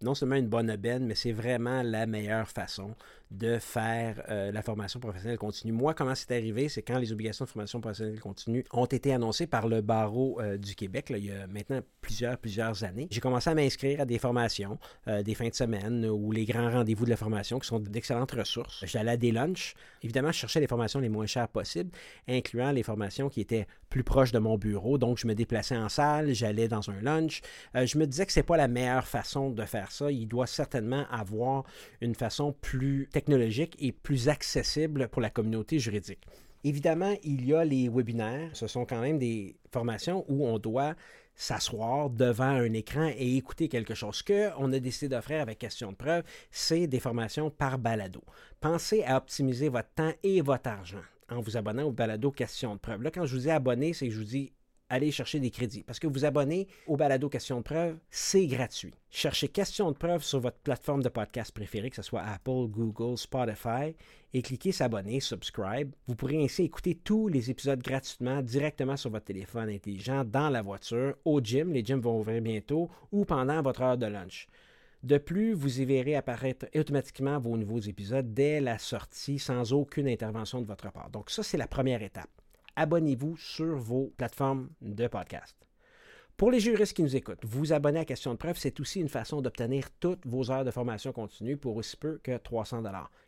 [0.03, 2.95] non seulement une bonne aubaine, mais c'est vraiment la meilleure façon
[3.33, 5.73] de faire euh, la formation professionnelle continue.
[5.73, 9.47] Moi, comment c'est arrivé, c'est quand les obligations de formation professionnelle continue ont été annoncées
[9.47, 13.07] par le barreau euh, du Québec, il y a maintenant plusieurs, plusieurs années.
[13.09, 16.69] J'ai commencé à m'inscrire à des formations, euh, des fins de semaine ou les grands
[16.69, 18.85] rendez-vous de la formation qui sont d'excellentes ressources.
[18.85, 19.73] J'allais à des lunchs.
[20.03, 21.89] Évidemment, je cherchais les formations les moins chères possibles,
[22.27, 24.97] incluant les formations qui étaient plus proches de mon bureau.
[24.97, 27.41] Donc, je me déplaçais en salle, j'allais dans un lunch.
[27.75, 30.11] je me disais que ce n'est pas la meilleure façon de faire ça.
[30.11, 31.63] Il doit certainement avoir
[32.01, 36.19] une façon plus technologique et plus accessible pour la communauté juridique.
[36.65, 38.49] Évidemment, il y a les webinaires.
[38.53, 40.95] Ce sont quand même des formations où on doit
[41.35, 44.17] s'asseoir devant un écran et écouter quelque chose.
[44.17, 48.21] Ce qu'on a décidé d'offrir avec Question de preuve, c'est des formations par balado.
[48.59, 52.79] Pensez à optimiser votre temps et votre argent en vous abonnant au balado Question de
[52.79, 53.03] preuve.
[53.03, 54.51] Là, quand je vous dis abonner, c'est que je vous dis
[54.93, 55.83] aller chercher des crédits.
[55.83, 58.93] Parce que vous abonnez au balado Question de preuve, c'est gratuit.
[59.09, 63.17] Cherchez Question de preuve sur votre plateforme de podcast préférée, que ce soit Apple, Google,
[63.17, 63.95] Spotify,
[64.33, 65.91] et cliquez s'abonner, subscribe.
[66.07, 70.61] Vous pourrez ainsi écouter tous les épisodes gratuitement directement sur votre téléphone intelligent, dans la
[70.61, 74.47] voiture, au gym, les gyms vont ouvrir bientôt, ou pendant votre heure de lunch.
[75.01, 80.07] De plus, vous y verrez apparaître automatiquement vos nouveaux épisodes dès la sortie sans aucune
[80.07, 81.09] intervention de votre part.
[81.09, 82.42] Donc ça, c'est la première étape
[82.75, 85.55] abonnez-vous sur vos plateformes de podcast.
[86.37, 89.09] Pour les juristes qui nous écoutent, vous abonner à Question de preuve, c'est aussi une
[89.09, 92.81] façon d'obtenir toutes vos heures de formation continue pour aussi peu que 300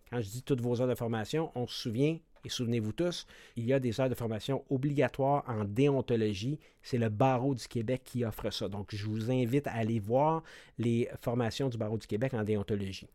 [0.09, 3.65] Quand je dis toutes vos heures de formation, on se souvient, et souvenez-vous tous, il
[3.65, 6.59] y a des heures de formation obligatoires en déontologie.
[6.81, 8.69] C'est le Barreau du Québec qui offre ça.
[8.69, 10.43] Donc, je vous invite à aller voir
[10.77, 13.07] les formations du Barreau du Québec en déontologie.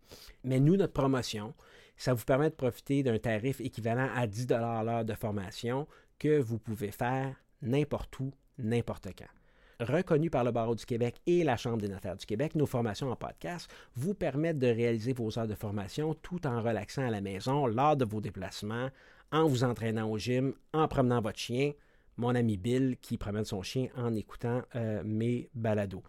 [0.44, 1.52] Mais nous, notre promotion,
[1.96, 5.86] ça vous permet de profiter d'un tarif équivalent à 10 l'heure de formation
[6.20, 9.84] que vous pouvez faire n'importe où, n'importe quand.
[9.84, 13.10] Reconnu par le Barreau du Québec et la Chambre des notaires du Québec, nos formations
[13.10, 17.22] en podcast vous permettent de réaliser vos heures de formation tout en relaxant à la
[17.22, 18.90] maison lors de vos déplacements,
[19.32, 21.72] en vous entraînant au gym, en promenant votre chien.
[22.18, 26.02] Mon ami Bill qui promène son chien en écoutant euh, mes balados.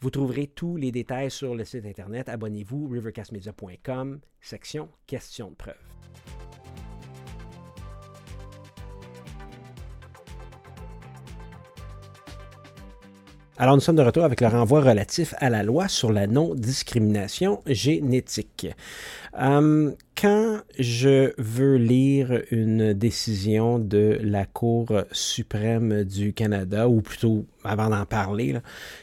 [0.00, 2.30] Vous trouverez tous les détails sur le site internet.
[2.30, 6.49] Abonnez-vous, rivercastmedia.com, section questions de preuve.
[13.62, 17.60] Alors nous sommes de retour avec le renvoi relatif à la loi sur la non-discrimination
[17.66, 18.68] génétique.
[19.38, 27.44] Euh, quand je veux lire une décision de la Cour suprême du Canada, ou plutôt
[27.62, 28.56] avant d'en parler,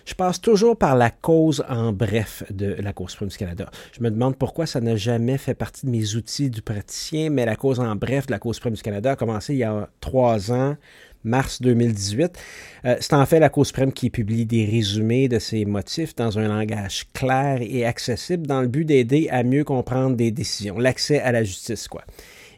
[0.05, 3.69] je passe toujours par la cause en bref de la Cour suprême du Canada.
[3.91, 7.45] Je me demande pourquoi ça n'a jamais fait partie de mes outils du praticien, mais
[7.45, 9.87] la cause en bref de la Cour suprême du Canada a commencé il y a
[10.01, 10.77] trois ans
[11.23, 12.37] mars 2018.
[12.85, 16.39] Euh, c'est en fait la Cour suprême qui publie des résumés de ses motifs dans
[16.39, 21.19] un langage clair et accessible dans le but d'aider à mieux comprendre des décisions, l'accès
[21.19, 22.03] à la justice, quoi.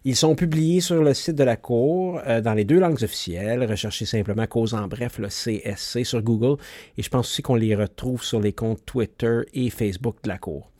[0.05, 3.63] Ils sont publiés sur le site de la Cour euh, dans les deux langues officielles.
[3.65, 6.61] Recherchez simplement Cause en bref, le CSC sur Google.
[6.97, 10.37] Et je pense aussi qu'on les retrouve sur les comptes Twitter et Facebook de la
[10.37, 10.71] Cour.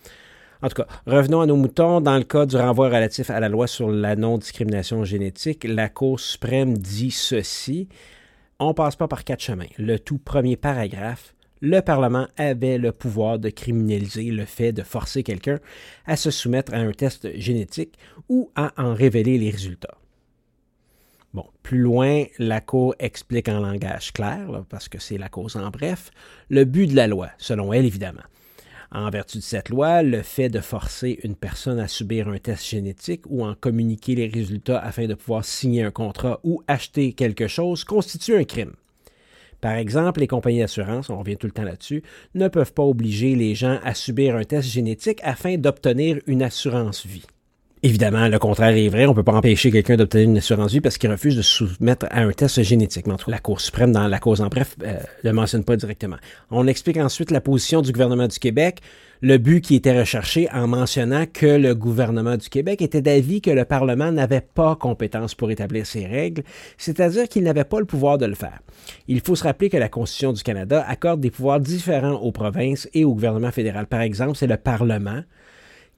[0.62, 2.02] En tout cas, revenons à nos moutons.
[2.02, 6.20] Dans le cas du renvoi relatif à la loi sur la non-discrimination génétique, la Cour
[6.20, 7.88] suprême dit ceci.
[8.60, 9.70] On passe pas par quatre chemins.
[9.78, 15.24] Le tout premier paragraphe, le Parlement avait le pouvoir de criminaliser le fait de forcer
[15.24, 15.60] quelqu'un
[16.06, 17.98] à se soumettre à un test génétique
[18.28, 19.98] ou à en révéler les résultats.
[21.34, 25.70] Bon, plus loin, la Cour explique en langage clair, parce que c'est la cause en
[25.70, 26.12] bref,
[26.50, 28.24] le but de la loi, selon elle évidemment.
[28.92, 32.68] En vertu de cette loi, le fait de forcer une personne à subir un test
[32.68, 37.48] génétique ou en communiquer les résultats afin de pouvoir signer un contrat ou acheter quelque
[37.48, 38.74] chose constitue un crime.
[39.62, 42.02] Par exemple, les compagnies d'assurance, on revient tout le temps là-dessus,
[42.34, 47.06] ne peuvent pas obliger les gens à subir un test génétique afin d'obtenir une assurance
[47.06, 47.26] vie.
[47.82, 49.06] Évidemment, le contraire est vrai.
[49.06, 51.66] On ne peut pas empêcher quelqu'un d'obtenir une assurance vie parce qu'il refuse de se
[51.66, 53.08] soumettre à un test génétique.
[53.08, 56.18] Mais la Cour suprême, dans la cause en bref, ne euh, le mentionne pas directement.
[56.52, 58.80] On explique ensuite la position du gouvernement du Québec,
[59.22, 63.52] le but qui était recherché en mentionnant que le gouvernement du Québec était d'avis que
[63.52, 66.44] le Parlement n'avait pas compétence pour établir ces règles,
[66.78, 68.60] c'est-à-dire qu'il n'avait pas le pouvoir de le faire.
[69.08, 72.90] Il faut se rappeler que la Constitution du Canada accorde des pouvoirs différents aux provinces
[72.94, 73.88] et au gouvernement fédéral.
[73.88, 75.22] Par exemple, c'est le Parlement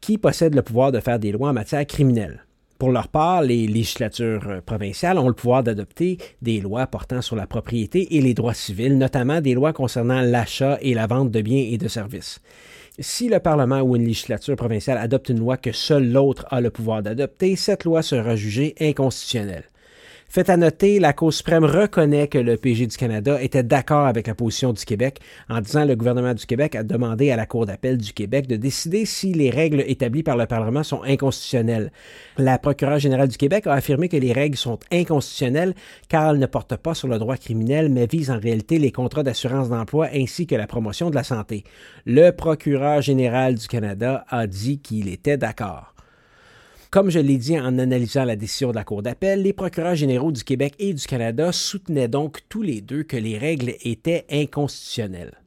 [0.02, 2.46] qui possèdent le pouvoir de faire des lois en matière criminelle.
[2.82, 7.36] Pour leur part, les législatures euh, provinciales ont le pouvoir d'adopter des lois portant sur
[7.36, 11.42] la propriété et les droits civils, notamment des lois concernant l'achat et la vente de
[11.42, 12.42] biens et de services.
[12.98, 16.72] Si le Parlement ou une législature provinciale adopte une loi que seul l'autre a le
[16.72, 19.66] pouvoir d'adopter, cette loi sera jugée inconstitutionnelle.
[20.34, 24.28] Fait à noter, la Cour suprême reconnaît que le PG du Canada était d'accord avec
[24.28, 25.20] la position du Québec
[25.50, 28.48] en disant que le gouvernement du Québec a demandé à la Cour d'appel du Québec
[28.48, 31.92] de décider si les règles établies par le Parlement sont inconstitutionnelles.
[32.38, 35.74] La procureure générale du Québec a affirmé que les règles sont inconstitutionnelles
[36.08, 39.24] car elles ne portent pas sur le droit criminel mais visent en réalité les contrats
[39.24, 41.66] d'assurance d'emploi ainsi que la promotion de la santé.
[42.06, 45.91] Le procureur général du Canada a dit qu'il était d'accord.
[46.92, 50.34] Comme je l'ai dit en analysant la décision de la Cour d'appel, les procureurs généraux
[50.34, 55.40] du Québec et du Canada soutenaient donc tous les deux que les règles étaient inconstitutionnelles.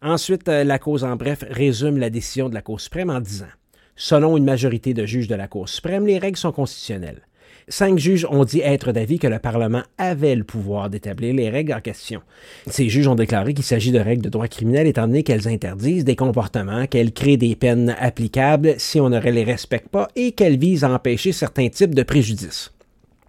[0.00, 3.48] Ensuite, euh, la cause en bref résume la décision de la Cour suprême en disant
[3.96, 7.22] Selon une majorité de juges de la Cour suprême, les règles sont constitutionnelles.
[7.68, 11.72] Cinq juges ont dit être d'avis que le Parlement avait le pouvoir d'établir les règles
[11.72, 12.20] en question.
[12.66, 16.04] Ces juges ont déclaré qu'il s'agit de règles de droit criminel étant donné qu'elles interdisent
[16.04, 20.58] des comportements, qu'elles créent des peines applicables si on ne les respecte pas et qu'elles
[20.58, 22.70] visent à empêcher certains types de préjudices.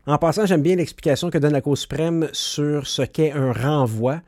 [0.06, 4.22] En passant, j'aime bien l'explication que donne la Cour suprême sur ce qu'est un renvoi.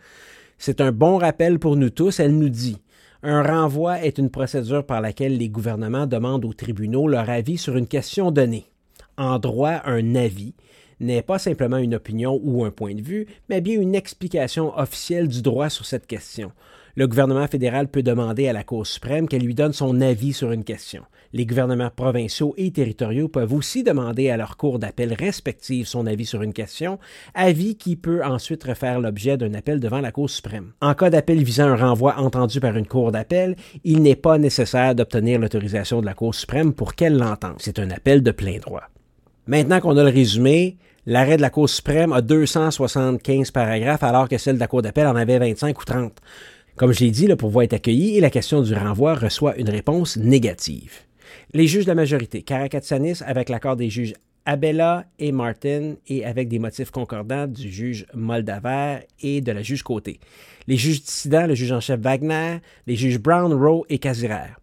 [0.57, 2.19] C'est un bon rappel pour nous tous.
[2.19, 2.77] Elle nous dit
[3.23, 7.75] un renvoi est une procédure par laquelle les gouvernements demandent aux tribunaux leur avis sur
[7.75, 8.67] une question donnée
[9.18, 10.53] en droit un avis
[10.99, 15.28] n'est pas simplement une opinion ou un point de vue, mais bien une explication officielle
[15.28, 16.51] du droit sur cette question.
[16.95, 20.51] Le gouvernement fédéral peut demander à la Cour suprême qu'elle lui donne son avis sur
[20.51, 21.03] une question.
[21.32, 26.26] Les gouvernements provinciaux et territoriaux peuvent aussi demander à leur cour d'appel respective son avis
[26.26, 26.97] sur une question,
[27.36, 30.72] avis qui peut ensuite refaire l'objet d'un appel devant la Cour suprême.
[30.82, 34.95] En cas d'appel visant un renvoi entendu par une cour d'appel, il n'est pas nécessaire
[34.95, 37.57] d'obtenir l'autorisation de la Cour suprême pour qu'elle l'entende.
[37.59, 38.89] C'est un appel de plein droit.
[39.47, 40.75] Maintenant qu'on a le résumé,
[41.05, 45.07] l'arrêt de la Cour suprême a 275 paragraphes alors que celle de la Cour d'appel
[45.07, 46.19] en avait 25 ou 30.
[46.75, 49.69] Comme je l'ai dit, le pouvoir est accueilli et la question du renvoi reçoit une
[49.69, 50.95] réponse négative.
[51.53, 56.49] Les juges de la majorité, Karakatsanis avec l'accord des juges Abella et Martin et avec
[56.49, 60.19] des motifs concordants du juge Moldaver et de la juge Côté.
[60.67, 64.55] Les juges dissidents, le juge en chef Wagner, les juges Brown, Rowe et Casirer.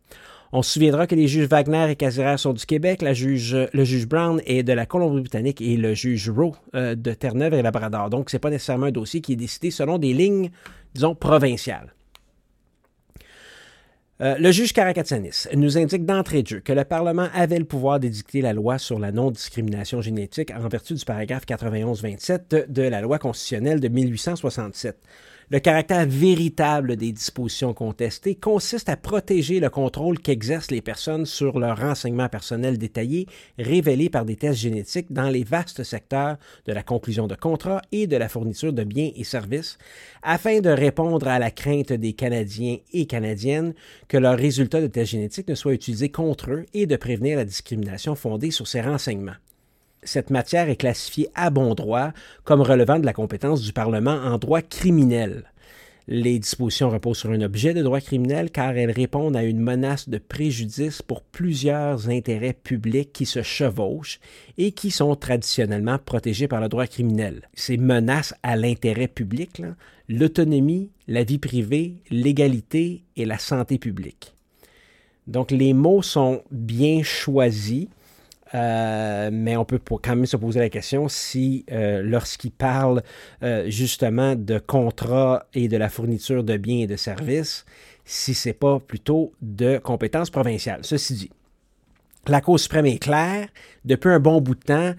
[0.56, 4.40] On se souviendra que les juges Wagner et Casirer sont du Québec, le juge Brown
[4.46, 8.08] est de la Colombie-Britannique et le juge Rowe euh, de Terre-Neuve et Labrador.
[8.08, 10.52] Donc, ce n'est pas nécessairement un dossier qui est décidé selon des lignes,
[10.94, 11.92] disons, provinciales.
[14.20, 17.98] Euh, le juge Karakatsanis nous indique d'entrée de jeu que le Parlement avait le pouvoir
[17.98, 23.18] d'édicter la loi sur la non-discrimination génétique en vertu du paragraphe 91-27 de la loi
[23.18, 24.98] constitutionnelle de 1867.
[25.50, 31.58] Le caractère véritable des dispositions contestées consiste à protéger le contrôle qu'exercent les personnes sur
[31.58, 33.26] leurs renseignements personnels détaillés
[33.58, 38.06] révélés par des tests génétiques dans les vastes secteurs de la conclusion de contrats et
[38.06, 39.76] de la fourniture de biens et services,
[40.22, 43.74] afin de répondre à la crainte des Canadiens et Canadiennes
[44.08, 47.44] que leurs résultats de tests génétiques ne soient utilisés contre eux et de prévenir la
[47.44, 49.36] discrimination fondée sur ces renseignements
[50.04, 52.12] cette matière est classifiée à bon droit
[52.44, 55.44] comme relevant de la compétence du Parlement en droit criminel.
[56.06, 60.10] Les dispositions reposent sur un objet de droit criminel car elles répondent à une menace
[60.10, 64.20] de préjudice pour plusieurs intérêts publics qui se chevauchent
[64.58, 67.48] et qui sont traditionnellement protégés par le droit criminel.
[67.54, 69.62] Ces menaces à l'intérêt public,
[70.10, 74.34] l'autonomie, la vie privée, l'égalité et la santé publique.
[75.26, 77.88] Donc les mots sont bien choisis
[78.54, 83.02] euh, mais on peut quand même se poser la question si, euh, lorsqu'il parle
[83.42, 87.64] euh, justement de contrats et de la fourniture de biens et de services,
[88.04, 90.80] si ce n'est pas plutôt de compétences provinciales.
[90.82, 91.30] Ceci dit,
[92.28, 93.48] la Cour suprême est claire
[93.84, 94.94] depuis un bon bout de temps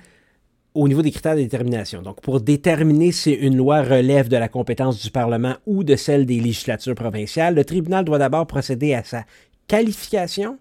[0.74, 2.01] au niveau des critères de détermination.
[2.01, 6.26] Donc, pour déterminer si une loi relève de la compétence du Parlement ou de celle
[6.26, 9.24] des législatures provinciales, le tribunal doit d'abord procéder à sa
[9.68, 10.60] qualification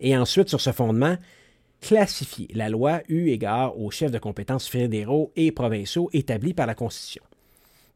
[0.00, 1.16] et ensuite, sur ce fondement,
[1.80, 6.74] classifier la loi eu égard aux chefs de compétences fédéraux et provinciaux établis par la
[6.74, 7.22] Constitution.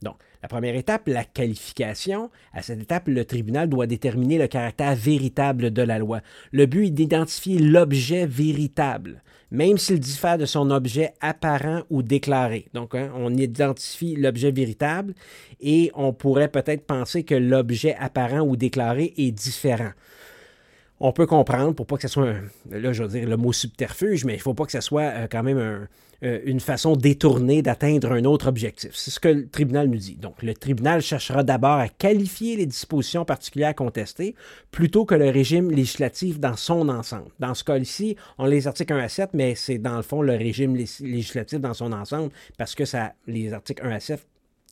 [0.03, 2.31] Donc, la première étape, la qualification.
[2.53, 6.21] À cette étape, le tribunal doit déterminer le caractère véritable de la loi.
[6.53, 12.67] Le but est d'identifier l'objet véritable, même s'il diffère de son objet apparent ou déclaré.
[12.75, 15.15] Donc, hein, on identifie l'objet véritable
[15.61, 19.93] et on pourrait peut-être penser que l'objet apparent ou déclaré est différent
[21.05, 22.33] on peut comprendre pour pas que ce soit,
[22.71, 25.27] là je veux dire le mot subterfuge, mais il faut pas que ce soit euh,
[25.31, 25.59] quand même
[26.23, 28.93] euh, une façon détournée d'atteindre un autre objectif.
[28.95, 30.15] C'est ce que le tribunal nous dit.
[30.15, 34.35] Donc le tribunal cherchera d'abord à qualifier les dispositions particulières contestées
[34.71, 37.29] plutôt que le régime législatif dans son ensemble.
[37.39, 40.37] Dans ce cas-ci, on les articles 1 à 7, mais c'est dans le fond le
[40.37, 44.27] régime législatif dans son ensemble parce que ça, les articles 1 à 7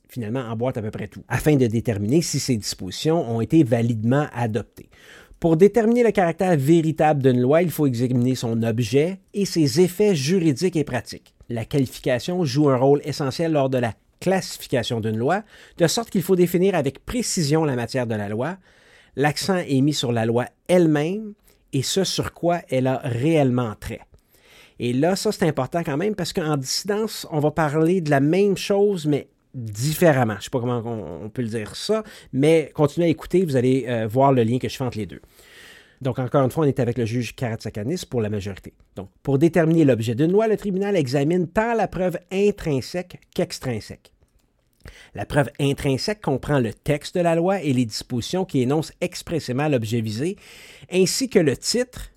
[0.09, 4.26] finalement emboîtent à peu près tout, afin de déterminer si ces dispositions ont été validement
[4.35, 4.91] adoptées.
[5.43, 10.14] Pour déterminer le caractère véritable d'une loi, il faut examiner son objet et ses effets
[10.14, 11.34] juridiques et pratiques.
[11.49, 15.43] La qualification joue un rôle essentiel lors de la classification d'une loi,
[15.78, 18.57] de sorte qu'il faut définir avec précision la matière de la loi.
[19.16, 21.32] L'accent est mis sur la loi elle-même
[21.72, 24.03] et ce sur quoi elle a réellement trait.
[24.78, 28.20] Et là, ça c'est important quand même parce qu'en dissidence, on va parler de la
[28.20, 30.34] même chose, mais différemment.
[30.34, 33.57] Je ne sais pas comment on, peut le dire ça, mais continuez à écouter, vous
[33.57, 35.20] allez euh, voir le lien que je fais entre les deux.
[36.00, 38.72] Donc, encore une fois, on est avec le juge Karatsakanis pour la majorité.
[38.96, 44.12] Donc, pour déterminer l'objet d'une loi, le tribunal examine tant la preuve intrinsèque qu'extrinsèque.
[45.14, 49.68] La preuve intrinsèque comprend le texte de la loi et les dispositions qui énoncent expressément
[49.68, 50.36] l'objet visé,
[50.90, 52.11] ainsi que le titre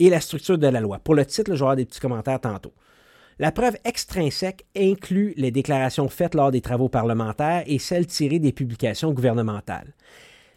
[0.00, 0.98] et la structure de la loi.
[0.98, 2.72] Pour le titre, je vais avoir des petits commentaires tantôt.
[3.38, 8.52] La preuve extrinsèque inclut les déclarations faites lors des travaux parlementaires et celles tirées des
[8.52, 9.94] publications gouvernementales.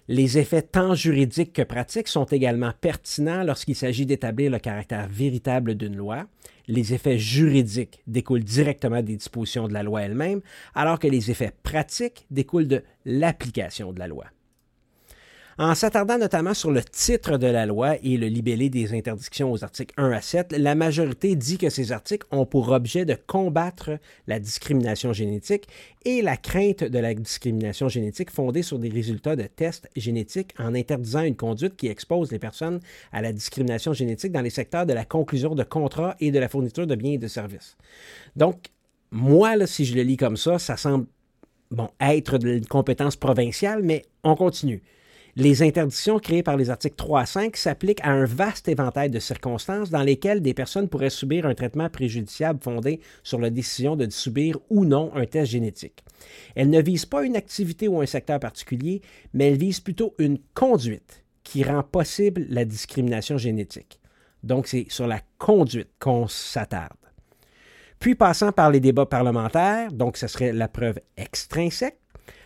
[0.07, 5.73] Les effets tant juridiques que pratiques sont également pertinents lorsqu'il s'agit d'établir le caractère véritable
[5.73, 6.28] d'une loi.
[6.67, 10.41] Les effets juridiques découlent directement des dispositions de la loi elle-même,
[10.76, 14.26] alors que les effets pratiques découlent de l'application de la loi.
[15.58, 19.64] En s'attardant notamment sur le titre de la loi et le libellé des interdictions aux
[19.64, 23.91] articles 1 à 7, la majorité dit que ces articles ont pour objet de combattre
[24.28, 25.70] la discrimination génétique
[26.03, 30.76] et la crainte de la discrimination génétique fondée sur des résultats de tests génétiques en
[30.76, 32.82] interdisant une conduite qui expose les personnes
[33.14, 36.49] à la discrimination génétique dans les secteurs de la conclusion de contrats et de la
[36.49, 37.78] fourniture de biens et de services.
[38.36, 38.58] Donc,
[39.10, 41.06] moi, si je le lis comme ça, ça semble
[41.72, 44.84] bon, être de compétence provinciale, mais on continue.
[45.38, 49.20] Les interdictions créées par les articles 3 à 5 s'appliquent à un vaste éventail de
[49.20, 54.10] circonstances dans lesquelles des personnes pourraient subir un traitement préjudiciable fondé sur la décision de
[54.10, 56.06] subir ou non un test génétique.
[56.56, 59.02] Elles ne visent pas une activité ou un secteur particulier,
[59.34, 64.00] mais elles visent plutôt une conduite qui rend possible la discrimination génétique.
[64.42, 66.94] Donc, c'est sur la conduite qu'on s'attarde.
[68.00, 71.98] Puis, passant par les débats parlementaires, donc ce serait la preuve extrinsèque,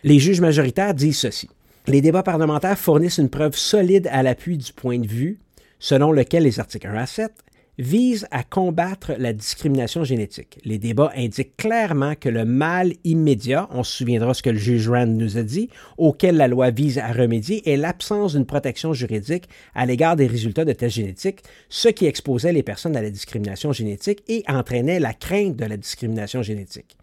[0.02, 1.48] les juges majoritaires disent ceci.
[1.86, 5.40] Les débats parlementaires fournissent une preuve solide à l'appui du point de vue
[5.78, 7.32] selon lequel les articles 1 à 7
[7.78, 10.58] visent à combattre la discrimination génétique.
[10.64, 14.90] Les débats indiquent clairement que le mal immédiat, on se souviendra ce que le juge
[14.90, 19.48] Rand nous a dit, auquel la loi vise à remédier, est l'absence d'une protection juridique
[19.74, 23.72] à l'égard des résultats de tests génétiques, ce qui exposait les personnes à la discrimination
[23.72, 26.98] génétique et entraînait la crainte de la discrimination génétique.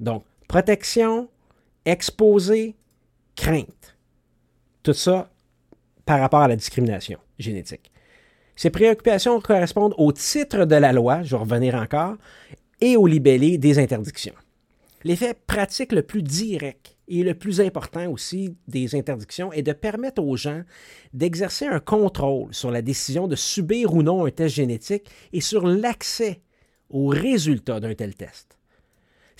[0.00, 1.28] Donc, protection,
[1.84, 2.74] exposer,
[3.36, 3.77] craintes.
[4.88, 5.30] Tout ça
[6.06, 7.92] par rapport à la discrimination génétique.
[8.56, 12.16] Ces préoccupations correspondent au titre de la loi, je vais revenir encore,
[12.80, 14.32] et au libellé des interdictions.
[15.04, 20.22] L'effet pratique le plus direct et le plus important aussi des interdictions est de permettre
[20.22, 20.62] aux gens
[21.12, 25.66] d'exercer un contrôle sur la décision de subir ou non un test génétique et sur
[25.66, 26.40] l'accès
[26.88, 28.57] aux résultats d'un tel test.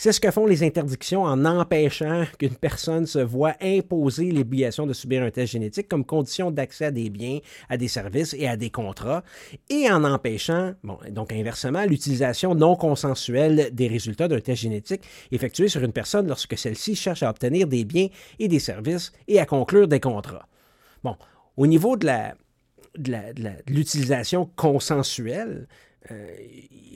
[0.00, 4.92] C'est ce que font les interdictions en empêchant qu'une personne se voit imposer l'obligation de
[4.92, 8.56] subir un test génétique comme condition d'accès à des biens, à des services et à
[8.56, 9.24] des contrats,
[9.68, 15.66] et en empêchant, bon, donc inversement, l'utilisation non consensuelle des résultats d'un test génétique effectué
[15.66, 18.06] sur une personne lorsque celle-ci cherche à obtenir des biens
[18.38, 20.46] et des services et à conclure des contrats.
[21.02, 21.16] Bon,
[21.56, 22.36] au niveau de la,
[22.96, 23.12] de
[23.66, 25.66] l'utilisation consensuelle,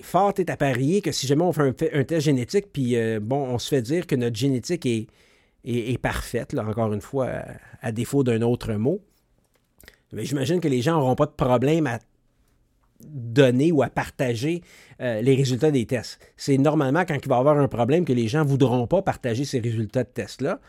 [0.02, 3.42] fort est à parier que si jamais on fait un, test génétique, puis euh, bon,
[3.42, 5.06] on se fait dire que notre génétique est,
[5.64, 7.30] est, parfaite, là, encore une fois,
[7.80, 9.00] à, défaut d'un autre mot,
[10.12, 11.98] mais j'imagine que les gens n'auront pas de problème à
[13.00, 14.62] donner ou à partager
[15.00, 16.20] euh, les résultats des tests.
[16.36, 19.02] C'est normalement quand il va y avoir un problème que les gens ne voudront pas
[19.02, 20.60] partager ces résultats de tests-là.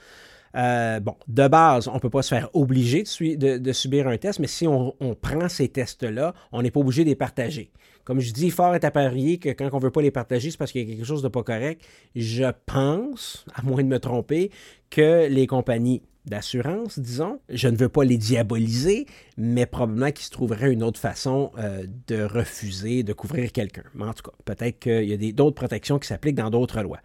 [0.56, 4.40] Euh, bon, de base, on ne peut pas se faire obliger de, subir un test,
[4.40, 7.72] mais si on, prend ces tests-là, on n'est pas obligé de les partager.
[8.04, 10.52] Comme je dis, fort est à parier que quand on ne veut pas les partager,
[10.52, 11.82] c'est parce qu'il y a quelque chose de pas correct.
[12.16, 14.52] Je pense, à moins de me tromper,
[14.90, 17.40] que les compagnies d'assurance, disons.
[17.50, 19.06] Je ne veux pas les diaboliser,
[19.38, 23.84] mais probablement qu'il se trouverait une autre façon euh, de refuser de couvrir quelqu'un.
[23.94, 27.00] Mais en tout cas, peut-être qu'il y a d'autres protections qui s'appliquent dans d'autres lois.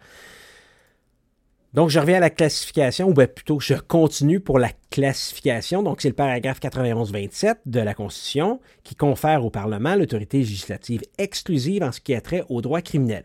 [1.73, 5.83] Donc, je reviens à la classification, ou bien plutôt, je continue pour la classification.
[5.83, 11.83] Donc, c'est le paragraphe 91-27 de la Constitution qui confère au Parlement l'autorité législative exclusive
[11.83, 13.23] en ce qui a trait au droit criminel.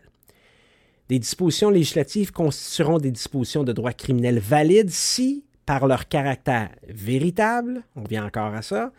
[1.09, 7.83] Des dispositions législatives constitueront des dispositions de droit criminel valides si, par leur caractère véritable,
[7.95, 8.91] on vient encore à ça,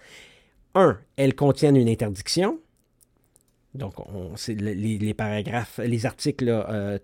[0.75, 2.59] un, elles contiennent une interdiction.
[3.75, 6.47] Donc, on, les, paragraphes, les articles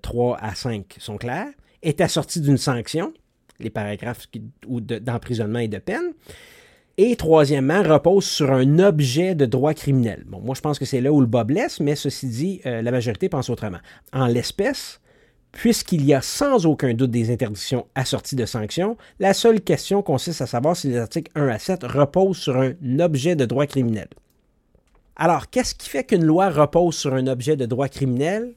[0.03, 3.12] 3 euh, à 5 sont clairs est assorti d'une sanction,
[3.58, 4.26] les paragraphes
[4.66, 6.12] d'emprisonnement et de peine.
[6.98, 10.24] Et troisièmement, repose sur un objet de droit criminel.
[10.26, 12.82] Bon, moi, je pense que c'est là où le bas blesse, mais ceci dit, euh,
[12.82, 13.78] la majorité pense autrement.
[14.12, 15.00] En l'espèce,
[15.52, 20.42] puisqu'il y a sans aucun doute des interdictions assorties de sanctions, la seule question consiste
[20.42, 24.08] à savoir si les articles 1 à 7 reposent sur un objet de droit criminel.
[25.16, 28.54] Alors, qu'est-ce qui fait qu'une loi repose sur un objet de droit criminel?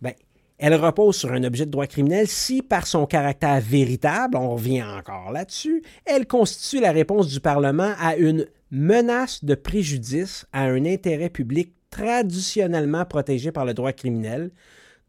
[0.00, 0.12] Bien,
[0.58, 2.26] elle repose sur un objet de droit criminel.
[2.26, 7.92] Si, par son caractère véritable, on revient encore là-dessus, elle constitue la réponse du Parlement
[7.98, 14.50] à une menace de préjudice à un intérêt public traditionnellement protégé par le droit criminel,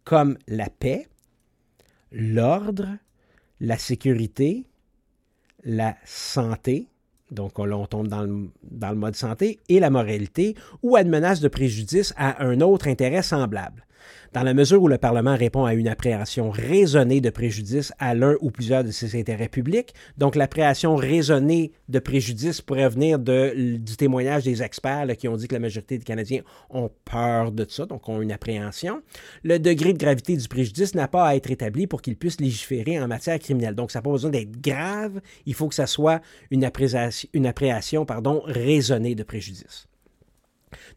[0.03, 1.07] comme la paix,
[2.11, 2.87] l'ordre,
[3.59, 4.65] la sécurité,
[5.63, 6.87] la santé,
[7.31, 11.09] donc on tombe dans le, dans le mode santé, et la moralité, ou à une
[11.09, 13.86] menace de préjudice à un autre intérêt semblable
[14.33, 18.35] dans la mesure où le Parlement répond à une appréhension raisonnée de préjudice à l'un
[18.41, 19.93] ou plusieurs de ses intérêts publics.
[20.17, 25.55] Donc, l'appréhension raisonnée de préjudice pourrait venir du témoignage des experts qui ont dit que
[25.55, 29.01] la majorité des Canadiens ont peur de ça, donc ont une appréhension.
[29.43, 32.99] Le degré de gravité du préjudice n'a pas à être établi pour qu'il puisse légiférer
[32.99, 33.75] en matière criminelle.
[33.75, 38.05] Donc, ça n'a pas besoin d'être grave, il faut que ça soit une appréhension,
[38.45, 39.87] raisonnée de préjudice.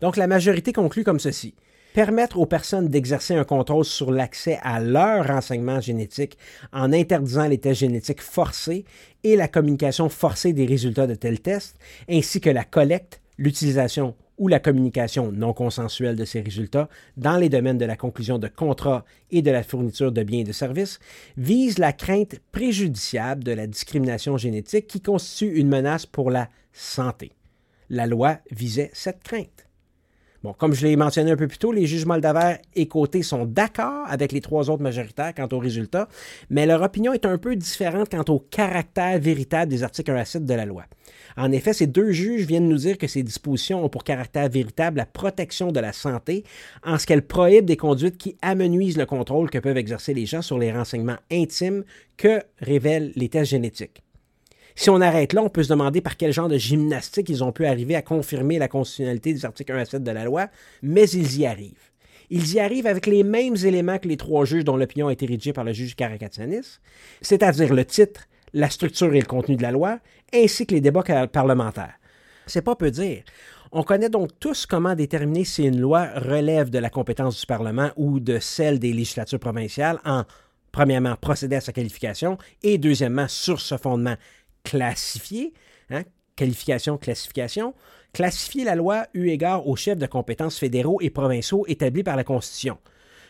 [0.01, 1.55] Donc, la majorité conclut comme ceci
[1.95, 6.39] permettre aux personnes d'exercer un contrôle sur l'accès à leur renseignement génétique
[6.73, 8.85] en interdisant les tests génétiques forcés
[9.25, 11.79] et la communication forcée des résultats de tels tests,
[12.09, 16.89] ainsi que la collecte, l'utilisation ou la communication non consensuelle de ces résultats
[17.19, 20.45] dans les domaines de la conclusion de contrats et de la fourniture de biens et
[20.45, 20.99] de services,
[21.37, 27.33] vise la crainte préjudiciable de la discrimination génétique qui constitue une menace pour la santé.
[27.91, 29.70] La loi visait cette crainte.
[30.43, 33.45] Bon, comme je l'ai mentionné un peu plus tôt, les juges Moldaver et Côté sont
[33.45, 36.09] d'accord avec les trois autres majoritaires quant aux résultats,
[36.49, 40.25] mais leur opinion est un peu différente quant au caractère véritable des articles 1 à
[40.25, 40.85] 7 de la loi.
[41.37, 44.97] En effet, ces deux juges viennent nous dire que ces dispositions ont pour caractère véritable
[44.97, 46.45] la protection de la santé
[46.85, 50.41] en ce qu'elles prohibent des conduites qui amenuisent le contrôle que peuvent exercer les gens
[50.41, 51.85] sur les renseignements intimes
[52.17, 54.03] que révèlent les tests génétiques.
[54.75, 57.53] Si on arrête là, on peut se demander par quel genre de gymnastique ils ont
[57.53, 60.49] pu arriver à confirmer la constitutionnalité des articles 1 à 7 de la loi,
[60.83, 61.91] mais ils y arrivent.
[62.31, 65.27] Ils y arrivent avec les mêmes éléments que les trois juges dont l'opinion a été
[65.27, 66.79] rédigée par le juge Karakatsanis,
[67.21, 69.99] c'est-à-dire le titre, la structure et le contenu de la loi,
[70.33, 71.95] ainsi que les débats parlementaires.
[72.47, 73.23] C'est pas peu dire.
[73.73, 77.91] On connaît donc tous comment déterminer si une loi relève de la compétence du Parlement
[77.97, 80.25] ou de celle des législatures provinciales en,
[80.73, 84.17] premièrement, procéder à sa qualification et, deuxièmement, sur ce fondement,
[84.65, 85.53] classifier,
[85.91, 86.03] hein,
[86.37, 87.75] qualification, classification,
[88.13, 92.25] classifier la loi eu égard aux chefs de compétences fédéraux et provinciaux établis par la
[92.25, 92.79] Constitution.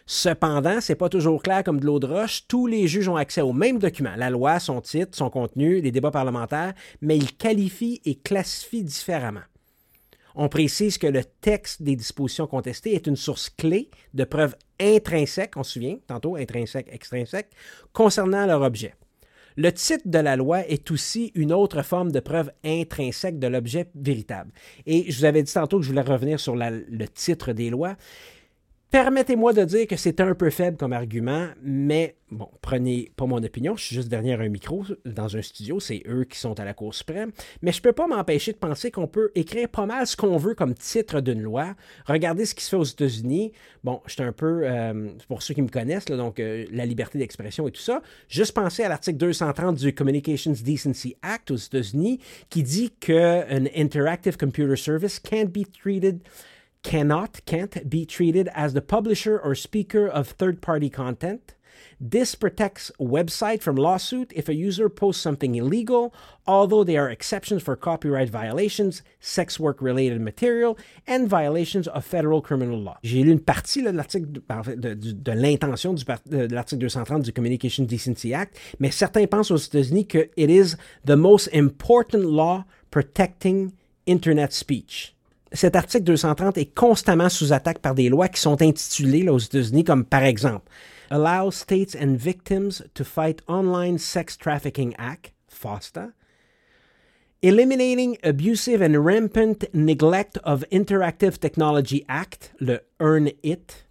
[0.06, 2.46] Cependant, ce n'est pas toujours clair comme de l'eau de roche.
[2.48, 5.92] Tous les juges ont accès au même document, la loi, son titre, son contenu, les
[5.92, 9.42] débats parlementaires, mais ils qualifient et classifient différemment.
[10.34, 15.56] On précise que le texte des dispositions contestées est une source clé de preuves intrinsèques,
[15.56, 17.50] on se souvient, tantôt intrinsèques, extrinsèques,
[17.92, 18.94] concernant leur objet.
[19.62, 23.88] Le titre de la loi est aussi une autre forme de preuve intrinsèque de l'objet
[23.94, 24.52] véritable.
[24.86, 27.94] Et je vous avais dit tantôt que je voulais revenir sur le titre des lois.
[28.90, 33.40] Permettez-moi de dire que c'est un peu faible comme argument, mais bon, prenez pas mon
[33.40, 36.64] opinion, je suis juste derrière un micro dans un studio, c'est eux qui sont à
[36.64, 37.30] la Cour suprême,
[37.62, 40.56] mais je peux pas m'empêcher de penser qu'on peut écrire pas mal ce qu'on veut
[40.56, 41.76] comme titre d'une loi.
[42.06, 43.52] Regardez ce qui se fait aux États-Unis.
[43.84, 47.16] Bon, je suis un peu, euh, pour ceux qui me connaissent, donc euh, la liberté
[47.16, 52.18] d'expression et tout ça, juste penser à l'article 230 du Communications Decency Act aux États-Unis
[52.48, 56.22] qui dit que an interactive computer service can't be treated
[56.82, 61.54] cannot, can't be treated as the publisher or speaker of third party content.
[62.00, 66.14] This protects website from lawsuit if a user posts something illegal,
[66.46, 72.40] although there are exceptions for copyright violations, sex work related material, and violations of federal
[72.40, 72.98] criminal law.
[73.02, 77.84] J'ai lu une partie là, de l'article de, de, l'intention de l'article 230 du Communication
[77.84, 83.72] Decency Act, mais certains pensent aux États-Unis que it is the most important law protecting
[84.06, 85.14] internet speech.
[85.52, 89.84] Cet article 230 est constamment sous attaque par des lois qui sont intitulées aux États-Unis
[89.84, 90.70] comme par exemple
[91.10, 96.12] Allow States and Victims to Fight Online Sex Trafficking Act, FOSTA,
[97.42, 103.86] Eliminating Abusive and Rampant Neglect of Interactive Technology Act, le Earn It,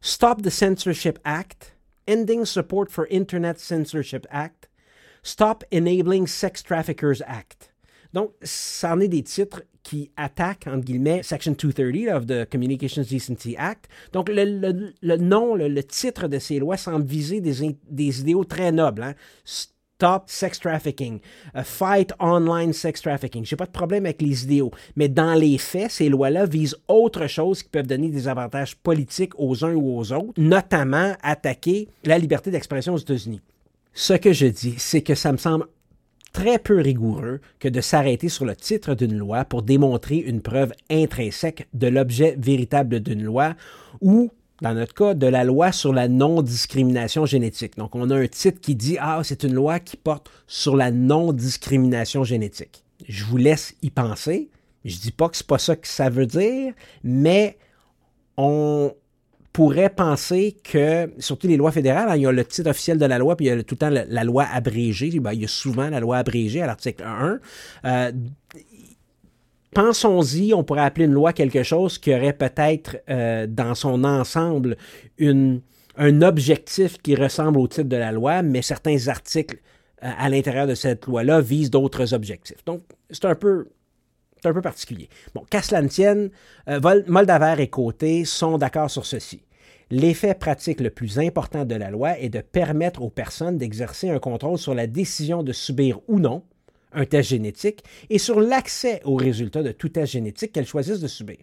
[0.00, 1.72] Stop the Censorship Act,
[2.06, 4.68] Ending Support for Internet Censorship Act,
[5.22, 7.72] Stop Enabling Sex Traffickers Act.
[8.12, 13.04] Donc, ça en est des titres qui attaquent, entre guillemets, Section 230 of the Communications
[13.08, 13.88] Decency Act.
[14.12, 19.02] Donc, le, nom, le, titre de ces lois semble viser des, des idéaux très nobles.
[19.02, 19.14] Hein.
[19.46, 21.20] Stop sex trafficking,
[21.54, 23.46] uh, fight online sex trafficking.
[23.46, 27.26] J'ai pas de problème avec les idéaux, mais dans les faits, ces lois-là visent autre
[27.26, 32.18] chose qui peuvent donner des avantages politiques aux uns ou aux autres, notamment attaquer la
[32.18, 33.40] liberté d'expression aux États-Unis.
[33.94, 35.64] Ce que je dis, c'est que ça me semble
[36.38, 40.72] très peu rigoureux que de s'arrêter sur le titre d'une loi pour démontrer une preuve
[40.88, 43.56] intrinsèque de l'objet véritable d'une loi
[44.00, 44.30] ou,
[44.62, 47.76] dans notre cas, de la loi sur la non-discrimination génétique.
[47.76, 50.92] Donc, on a un titre qui dit Ah, c'est une loi qui porte sur la
[50.92, 52.84] non-discrimination génétique.
[53.08, 54.48] Je vous laisse y penser.
[54.84, 56.72] Je ne dis pas que ce n'est pas ça que ça veut dire,
[57.02, 57.58] mais
[58.36, 58.92] on,
[59.58, 63.06] pourrait penser que, surtout les lois fédérales, hein, il y a le titre officiel de
[63.06, 65.10] la loi, puis il y a tout le temps la, loi abrégée.
[65.18, 67.40] Ben, il y a souvent la loi abrégée à l'article 1.
[67.84, 68.12] Euh,
[69.74, 74.76] pensons-y, on pourrait appeler une loi quelque chose qui aurait peut-être euh, dans son ensemble
[75.18, 75.60] une,
[75.96, 79.56] un objectif qui ressemble au titre de la loi, mais certains articles
[80.04, 82.64] euh, à l'intérieur de cette loi-là visent d'autres objectifs.
[82.64, 83.66] Donc, c'est un peu
[84.44, 85.08] un peu particulier.
[85.34, 86.30] Bon, qu'à cela ne tienne,
[87.08, 89.42] Moldaver et Côté sont d'accord sur ceci.
[89.90, 94.18] L'effet pratique le plus important de la loi est de permettre aux personnes d'exercer un
[94.18, 96.44] contrôle sur la décision de subir ou non
[96.92, 101.08] un test génétique et sur l'accès aux résultats de tout test génétique qu'elles choisissent de
[101.08, 101.38] subir.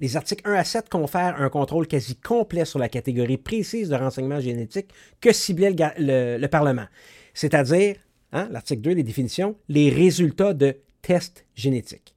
[0.00, 3.96] Les articles 1 à 7 confèrent un contrôle quasi complet sur la catégorie précise de
[3.96, 6.86] renseignements génétiques que ciblait le, Parlement,
[7.32, 7.96] c'est-à-dire,
[8.32, 12.15] hein, l'article 2, les définitions, les résultats de tests génétiques.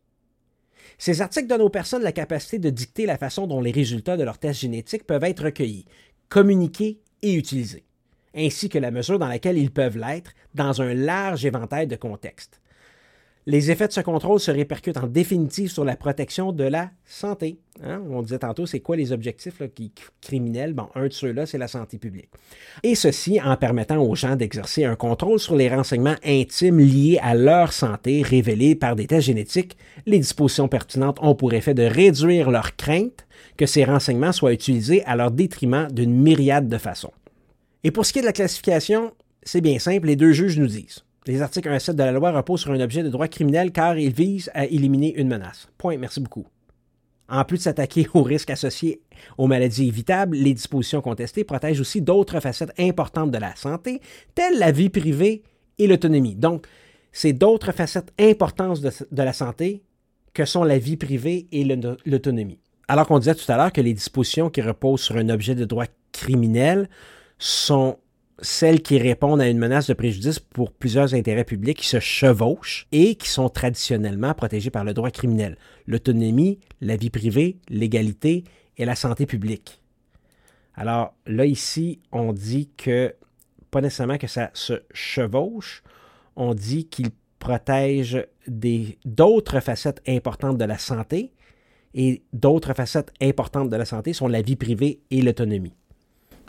[0.99, 4.23] Ces articles donnent aux personnes la capacité de dicter la façon dont les résultats de
[4.23, 5.85] leurs tests génétiques peuvent être recueillis,
[6.27, 7.85] communiqués et utilisés,
[8.35, 12.59] ainsi que la mesure dans laquelle ils peuvent l'être dans un large éventail de contextes.
[13.49, 17.57] Les effets de ce contrôle se répercutent en définitive sur la protection de la santé.
[17.83, 17.99] Hein?
[18.11, 19.91] On disait tantôt, c'est quoi les objectifs qui,
[20.21, 20.75] criminels?
[20.75, 22.29] Bon, un de ceux-là, c'est la santé publique.
[22.83, 27.33] Et ceci en permettant aux gens d'exercer un contrôle sur les renseignements intimes liés à
[27.33, 29.77] leur santé révélés par des tests génétiques.
[30.05, 33.25] Les dispositions pertinentes ont pour effet de réduire leur crainte
[33.57, 37.13] que ces renseignements soient utilisés à leur détriment d'une myriade de façons.
[37.83, 40.67] Et pour ce qui est de la classification, c'est bien simple, les deux juges nous
[40.67, 43.27] disent les articles 1 à 7 de la loi reposent sur un objet de droit
[43.27, 45.67] criminel car ils visent à éliminer une menace.
[45.77, 45.97] Point.
[45.97, 46.47] Merci beaucoup.
[47.29, 49.03] En plus de s'attaquer aux risques associés
[49.37, 54.01] aux maladies évitables, les dispositions contestées protègent aussi d'autres facettes importantes de la santé,
[54.33, 55.43] telles la vie privée
[55.77, 56.35] et l'autonomie.
[56.35, 56.65] Donc,
[57.11, 59.83] c'est d'autres facettes importantes de, de, la santé
[60.33, 62.59] que sont la vie privée et l'autonomie.
[62.87, 65.65] Alors qu'on disait tout à l'heure que les dispositions qui reposent sur un objet de
[65.65, 66.89] droit criminel
[67.37, 67.99] sont
[68.41, 72.87] celles qui répondent à une menace de préjudice pour plusieurs intérêts publics qui se chevauchent
[72.91, 75.57] et qui sont traditionnellement protégées par le droit criminel.
[75.87, 78.43] L'autonomie, la vie privée, l'égalité
[78.77, 79.81] et la santé publique.
[80.75, 83.13] Alors là, ici, on dit que,
[83.71, 85.83] pas nécessairement que ça se chevauche,
[86.35, 87.09] on dit qu'il
[87.39, 88.25] protège
[89.05, 91.31] d'autres facettes importantes de la santé
[91.93, 95.73] et d'autres facettes importantes de la santé sont la vie privée et l'autonomie.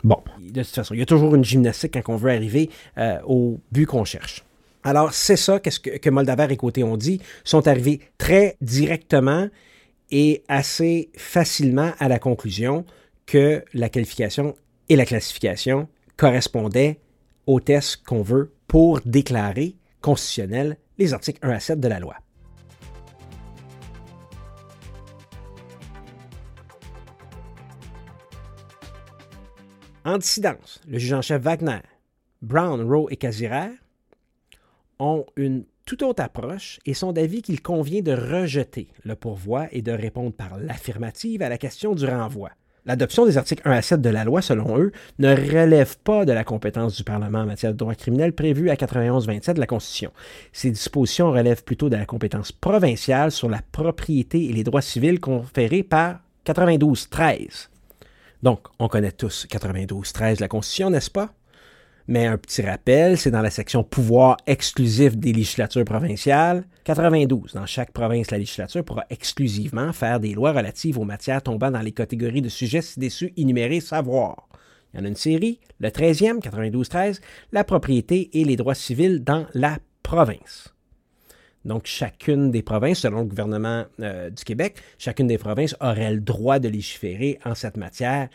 [0.03, 3.19] Bon, de toute façon, il y a toujours une gymnastique quand on veut arriver euh,
[3.25, 4.43] au but qu'on cherche.
[4.83, 9.47] Alors, c'est ça qu'est-ce que, que Moldaver et Côté ont dit, sont arrivés très directement
[10.09, 12.85] et assez facilement à la conclusion
[13.25, 14.55] que la qualification
[14.89, 15.87] et la classification
[16.17, 16.99] correspondaient
[17.45, 22.15] aux tests qu'on veut pour déclarer constitutionnels les articles 1 à 7 de la loi.
[30.03, 31.81] En dissidence, le juge en chef Wagner,
[32.41, 33.69] Brown, Rowe et Casirer
[34.97, 39.83] ont une toute autre approche et sont d'avis qu'il convient de rejeter le pourvoi et
[39.83, 42.49] de répondre par l'affirmative à la question du renvoi.
[42.87, 46.31] L'adoption des articles 1 à 7 de la loi, selon eux, ne relève pas de
[46.31, 50.11] la compétence du Parlement en matière de droit criminel prévue à 91-27 de la Constitution.
[50.51, 55.19] Ces dispositions relèvent plutôt de la compétence provinciale sur la propriété et les droits civils
[55.19, 57.67] conférés par 92-13.
[58.43, 61.33] Donc, on connaît tous 92-13 de la Constitution, n'est-ce pas?
[62.07, 66.65] Mais un petit rappel, c'est dans la section pouvoir exclusif des législatures provinciales.
[66.83, 67.53] 92.
[67.53, 71.81] Dans chaque province, la législature pourra exclusivement faire des lois relatives aux matières tombant dans
[71.81, 74.47] les catégories de sujets ci-dessus énumérés savoir.
[74.93, 77.21] Il y en a une série, le 13e, 92-13,
[77.51, 80.73] la propriété et les droits civils dans la province.
[81.65, 86.19] Donc, chacune des provinces, selon le gouvernement euh, du Québec, chacune des provinces aurait le
[86.19, 88.29] droit de légiférer en cette matière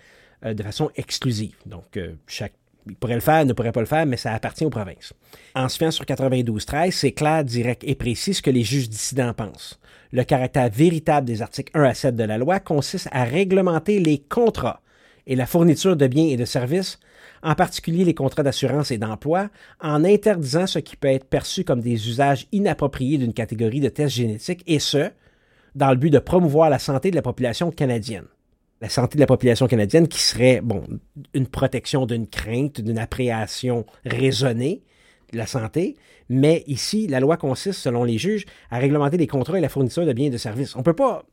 [0.45, 1.57] euh, de façon exclusive.
[1.67, 2.53] Donc, euh, chaque
[2.89, 5.13] il pourrait le faire, ne pourrait pas le faire, mais ça appartient aux provinces.
[5.55, 9.35] En se fiant sur 92-13, c'est clair, direct et précis ce que les juges dissidents
[9.35, 9.81] pensent.
[10.13, 14.19] Le caractère véritable des articles 1 à 7 de la loi consiste à réglementer les
[14.19, 14.83] contrats
[15.27, 17.01] et la fourniture de biens et de services
[17.47, 21.81] en particulier les contrats d'assurance et d'emploi, en interdisant ce qui peut être perçu comme
[21.81, 25.11] des usages inappropriés d'une catégorie de tests génétiques, et ce,
[25.77, 28.25] dans le but de promouvoir la santé de la population canadienne.
[28.81, 30.83] La santé de la population canadienne qui serait, bon,
[31.35, 34.83] une protection d'une crainte, d'une appréhension raisonnée
[35.33, 35.97] de la santé,
[36.29, 40.05] mais ici, la loi consiste, selon les juges, à réglementer les contrats et la fourniture
[40.05, 40.75] de biens et de services.
[40.75, 41.25] On peut pas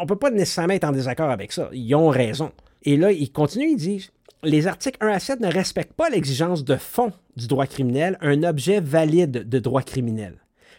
[0.00, 1.68] on peut pas nécessairement être en désaccord avec ça.
[1.72, 2.52] Ils ont raison.
[2.82, 4.10] Et là, ils continuent, ils disent
[4.44, 8.44] les articles 1 à 7 ne respectent pas l'exigence de fond du droit criminel, un
[8.44, 10.34] objet valide de droit criminel.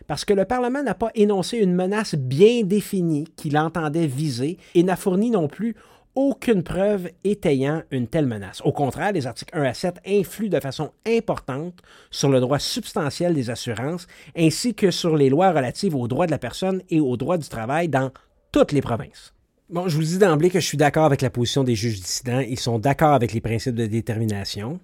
[0.07, 4.83] Parce que le Parlement n'a pas énoncé une menace bien définie qu'il entendait viser et
[4.83, 5.75] n'a fourni non plus
[6.15, 8.61] aucune preuve étayant une telle menace.
[8.63, 11.75] Au contraire, les articles 1 à 7 influent de façon importante
[12.11, 16.31] sur le droit substantiel des assurances ainsi que sur les lois relatives aux droits de
[16.31, 18.11] la personne et aux droits du travail dans
[18.51, 19.33] toutes les provinces.
[19.69, 22.39] Bon, je vous dis d'emblée que je suis d'accord avec la position des juges dissidents.
[22.39, 24.79] Ils sont d'accord avec les principes de détermination,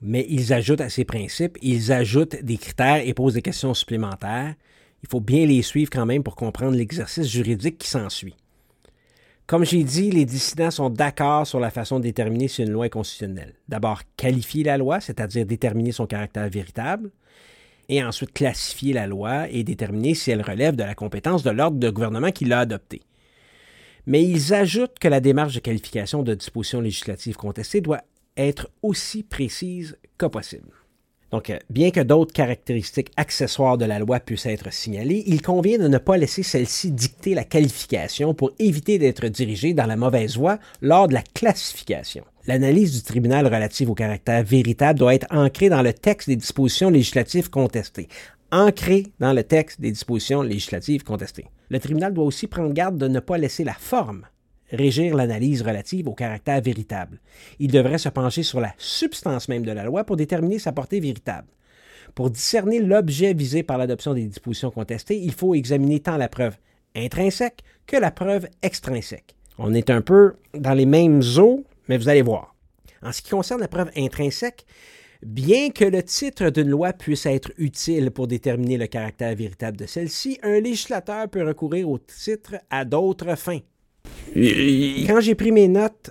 [0.00, 4.54] mais ils ajoutent à ces principes, ils ajoutent des critères et posent des questions supplémentaires.
[5.02, 8.34] Il faut bien les suivre quand même pour comprendre l'exercice juridique qui s'ensuit.
[9.46, 12.86] Comme j'ai dit, les dissidents sont d'accord sur la façon de déterminer si une loi
[12.86, 13.52] est constitutionnelle.
[13.68, 17.10] D'abord, qualifier la loi, c'est-à-dire déterminer son caractère véritable,
[17.90, 21.78] et ensuite classifier la loi et déterminer si elle relève de la compétence de l'ordre
[21.78, 23.02] de gouvernement qui l'a adoptée
[24.06, 28.02] mais ils ajoutent que la démarche de qualification de dispositions législatives contestées doit
[28.36, 30.70] être aussi précise que possible.
[31.32, 35.78] Donc, euh, bien que d'autres caractéristiques accessoires de la loi puissent être signalées, il convient
[35.78, 40.36] de ne pas laisser celle-ci dicter la qualification pour éviter d'être dirigé dans la mauvaise
[40.36, 42.24] voie lors de la classification.
[42.46, 46.90] L'analyse du tribunal relative au caractère véritable doit être ancrée dans le texte des dispositions
[46.90, 48.08] législatives contestées,
[48.52, 51.46] ancré dans le texte des dispositions législatives contestées.
[51.70, 54.26] Le tribunal doit aussi prendre garde de ne pas laisser la forme
[54.72, 57.20] régir l'analyse relative au caractère véritable.
[57.58, 61.00] Il devrait se pencher sur la substance même de la loi pour déterminer sa portée
[61.00, 61.48] véritable.
[62.14, 66.56] Pour discerner l'objet visé par l'adoption des dispositions contestées, il faut examiner tant la preuve
[66.94, 69.36] intrinsèque que la preuve extrinsèque.
[69.58, 72.54] On est un peu dans les mêmes eaux, mais vous allez voir.
[73.02, 74.66] En ce qui concerne la preuve intrinsèque,
[75.24, 79.86] Bien que le titre d'une loi puisse être utile pour déterminer le caractère véritable de
[79.86, 83.60] celle-ci, un législateur peut recourir au titre à d'autres fins.
[84.34, 86.10] Quand j'ai pris mes notes,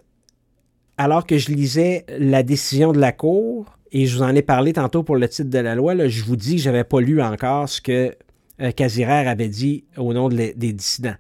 [0.97, 4.72] alors que je lisais la décision de la Cour, et je vous en ai parlé
[4.72, 7.22] tantôt pour le titre de la loi, je vous dis que je n'avais pas lu
[7.22, 8.16] encore ce que
[8.62, 11.16] euh, avait dit au nom des dissidents.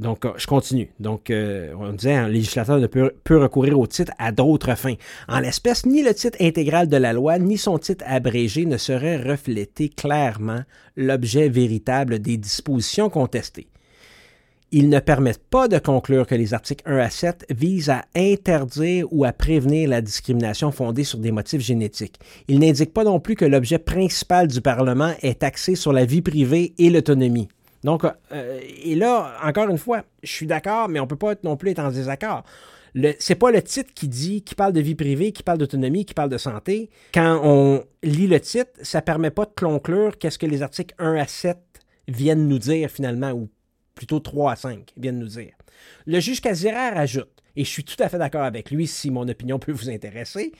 [0.00, 0.90] Donc, euh, je continue.
[0.98, 4.94] Donc, euh, on disait, un législateur ne peut, recourir au titre à d'autres fins.
[5.28, 9.18] En l'espèce, ni le titre intégral de la loi, ni son titre abrégé ne saurait
[9.18, 10.62] refléter clairement
[10.96, 13.68] l'objet véritable des dispositions contestées
[14.72, 19.06] ils ne permettent pas de conclure que les articles 1 à 7 visent à interdire
[19.10, 22.20] ou à prévenir la discrimination fondée sur des motifs génétiques.
[22.48, 26.22] Ils n'indiquent pas non plus que l'objet principal du Parlement est axé sur la vie
[26.22, 27.48] privée et l'autonomie.
[27.84, 31.34] Donc, euh, et là, encore une fois, je suis d'accord, mais on ne peut pas
[31.42, 32.44] non plus être en désaccord.
[32.94, 36.04] Ce c'est pas le titre qui dit, qui parle de vie privée, qui parle d'autonomie,
[36.04, 36.90] qui parle de santé.
[37.14, 40.94] Quand on lit le titre, ça ne permet pas de conclure qu'est-ce que les articles
[40.98, 41.56] 1 à 7
[42.08, 43.48] viennent nous dire finalement, ou
[43.94, 45.52] plutôt 3 à 5, vient de nous dire.
[46.06, 49.28] Le juge Casirère ajoute, et je suis tout à fait d'accord avec lui si mon
[49.28, 50.52] opinion peut vous intéresser,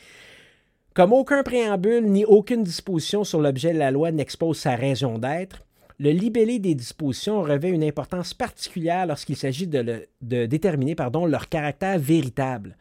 [0.94, 5.64] comme aucun préambule ni aucune disposition sur l'objet de la loi n'expose sa raison d'être,
[6.00, 10.96] le libellé des dispositions revêt une importance particulière lorsqu'il s'agit de, déterminer
[11.28, 12.78] leur caractère véritable.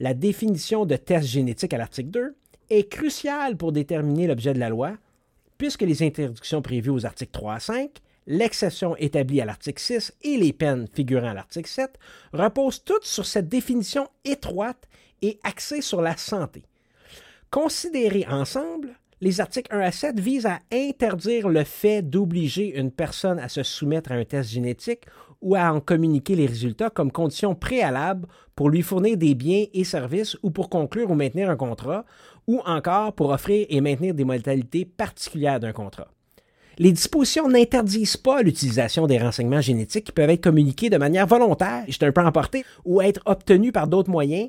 [0.00, 2.34] La définition de test génétique à l'article 2
[2.70, 4.96] est cruciale pour déterminer l'objet de la loi,
[5.58, 7.90] puisque les interdictions prévues aux articles 3 à 5
[8.26, 11.98] l'exception établie à l'article 6 et les peines figurant à l'article 7
[12.32, 14.88] reposent toutes sur cette définition étroite
[15.20, 16.62] et axée sur la santé.
[17.50, 23.38] Considérés ensemble, les articles 1 à 7 visent à interdire le fait d'obliger une personne
[23.38, 25.06] à se soumettre à un test génétique
[25.40, 29.84] ou à en communiquer les résultats comme condition préalable pour lui fournir des biens et
[29.84, 32.04] services ou pour conclure ou maintenir un contrat,
[32.48, 36.08] ou encore pour offrir et maintenir des modalités particulières d'un contrat.
[36.78, 41.84] Les dispositions n'interdisent pas l'utilisation des renseignements génétiques qui peuvent être communiqués de manière volontaire,
[41.86, 44.48] j'étais un peu emporté, ou être obtenus par d'autres moyens.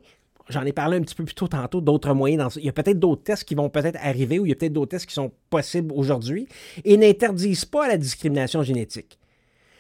[0.50, 2.44] J'en ai parlé un petit peu plus tôt tantôt, d'autres moyens.
[2.44, 2.60] Dans...
[2.60, 4.74] Il y a peut-être d'autres tests qui vont peut-être arriver ou il y a peut-être
[4.74, 6.48] d'autres tests qui sont possibles aujourd'hui
[6.84, 9.20] et n'interdisent pas la discrimination génétique.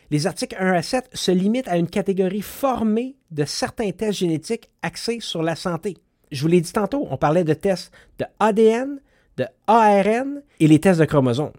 [0.09, 4.69] Les articles 1 à 7 se limitent à une catégorie formée de certains tests génétiques
[4.81, 5.97] axés sur la santé.
[6.31, 8.99] Je vous l'ai dit tantôt, on parlait de tests de ADN,
[9.37, 11.53] de ARN et les tests de chromosomes.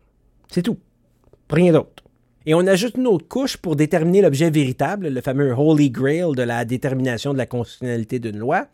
[0.48, 0.78] C'est tout.
[1.50, 2.03] Rien d'autre.
[2.46, 6.42] Et on ajoute une autre couche pour déterminer l'objet véritable, le fameux Holy Grail de
[6.42, 8.66] la détermination de la constitutionnalité d'une loi.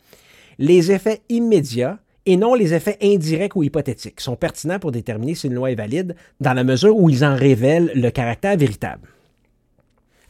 [0.59, 5.47] Les effets immédiats et non les effets indirects ou hypothétiques sont pertinents pour déterminer si
[5.47, 9.07] une loi est valide dans la mesure où ils en révèlent le caractère véritable.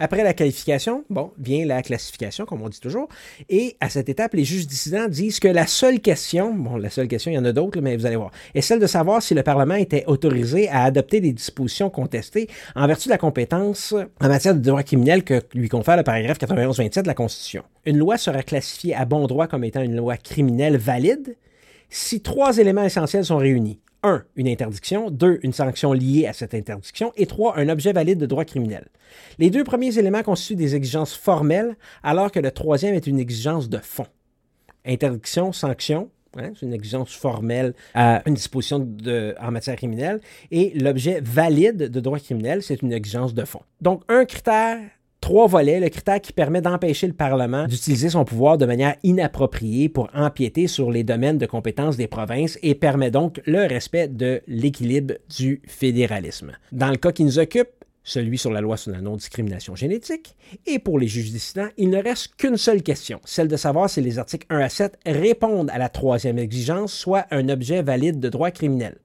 [0.04, 3.08] Après la qualification, bon, vient la classification, comme on dit toujours.
[3.50, 7.08] Et à cette étape, les juges dissidents disent que la seule question, bon, la seule
[7.08, 9.36] question, il y en a d'autres, mais vous allez voir, est celle de savoir si
[9.36, 14.28] le Parlement était autorisé à adopter des dispositions contestées en vertu de la compétence en
[14.28, 17.62] matière de droit criminel que lui confère le paragraphe 91-27 de la Constitution.
[17.86, 21.36] Une loi sera classifiée à bon droit comme étant une loi criminelle valide
[21.92, 23.80] si trois éléments essentiels sont réunis.
[24.04, 24.24] 1.
[24.36, 25.10] Une interdiction.
[25.12, 25.40] 2.
[25.44, 27.12] Une sanction liée à cette interdiction.
[27.16, 27.58] Et 3.
[27.58, 28.88] Un objet valide de droit criminel.
[29.40, 33.70] Les deux premiers éléments constituent des exigences formelles, alors que le troisième est une exigence
[33.70, 34.08] de fond.
[34.86, 40.22] Interdiction, sanction, hein, c'est une exigence formelle à une disposition de, en matière criminelle.
[40.50, 43.62] Et l'objet valide de droit criminel, c'est une exigence de fond.
[43.82, 44.80] Donc, un critère
[45.32, 49.88] trois volets, le critère qui permet d'empêcher le Parlement d'utiliser son pouvoir de manière inappropriée
[49.88, 54.42] pour empiéter sur les domaines de compétences des provinces et permet donc le respect de
[54.46, 56.52] l'équilibre du fédéralisme.
[56.74, 57.70] Dans le cas qui nous occupe,
[58.04, 62.04] celui sur la loi sur la non-discrimination génétique, et pour les juges dissidents, il ne
[62.04, 65.78] reste qu'une seule question, celle de savoir si les articles 1 à 7 répondent à
[65.78, 68.98] la troisième exigence, soit un objet valide de droit criminel.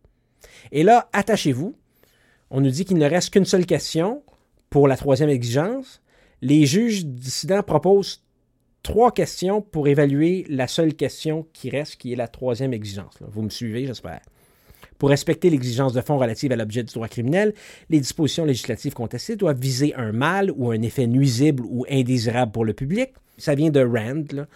[0.73, 1.77] Et là, attachez-vous,
[2.51, 4.25] on nous dit qu'il ne reste qu'une seule question
[4.71, 6.01] pour la troisième exigence,
[6.43, 8.23] les juges dissidents proposent
[8.83, 13.15] trois questions pour évaluer la seule question qui reste, qui est la troisième exigence.
[13.21, 14.21] Vous me suivez, j'espère.
[14.99, 17.55] Pour respecter l'exigence de fond relative à l'objet du droit criminel,
[17.91, 22.65] les dispositions législatives contestées doivent viser un mal ou un effet nuisible ou indésirable pour
[22.65, 24.47] le public, ça vient de Rand.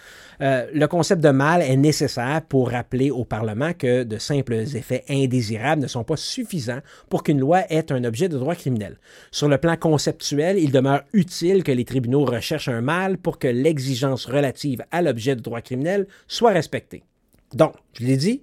[0.40, 5.04] Euh, le concept de mal est nécessaire pour rappeler au Parlement que de simples effets
[5.08, 8.98] indésirables ne sont pas suffisants pour qu'une loi ait un objet de droit criminel.
[9.30, 13.48] Sur le plan conceptuel, il demeure utile que les tribunaux recherchent un mal pour que
[13.48, 17.02] l'exigence relative à l'objet de droit criminel soit respectée.
[17.54, 18.42] Donc, je l'ai dit,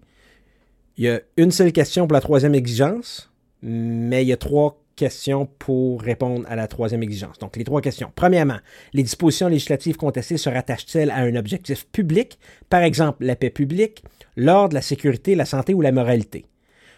[0.98, 3.32] il y a une seule question pour la troisième exigence,
[3.62, 7.38] mais il y a trois questions pour répondre à la troisième exigence.
[7.38, 8.12] Donc, les trois questions.
[8.16, 8.58] Premièrement,
[8.94, 12.40] les dispositions législatives contestées se rattachent-elles à un objectif public,
[12.70, 14.04] par exemple la paix publique,
[14.36, 16.46] l'ordre, la sécurité, la santé ou la moralité?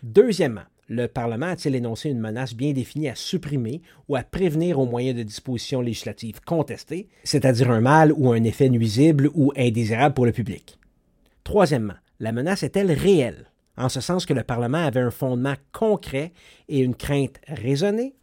[0.01, 4.85] Deuxièmement, le Parlement a-t-il énoncé une menace bien définie à supprimer ou à prévenir au
[4.85, 10.25] moyen de dispositions législatives contestées, c'est-à-dire un mal ou un effet nuisible ou indésirable pour
[10.25, 10.79] le public?
[11.43, 13.47] Troisièmement, la menace est-elle réelle?
[13.79, 16.33] En ce sens que le Parlement avait un fondement concret
[16.67, 18.13] et une crainte raisonnée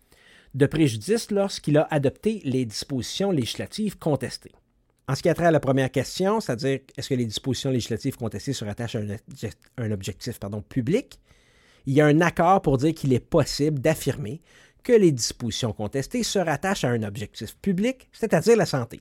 [0.55, 4.53] de préjudice lorsqu'il a adopté les dispositions législatives contestées.
[5.09, 8.17] En ce qui a trait à la première question, c'est-à-dire est-ce que les dispositions législatives
[8.17, 9.01] contestées se rattachent à
[9.79, 10.39] un, objectif
[10.69, 11.21] public,
[11.87, 14.43] il y a un accord pour dire qu'il est possible d'affirmer
[14.83, 19.01] que les dispositions contestées se rattachent à un objectif public, c'est-à-dire la santé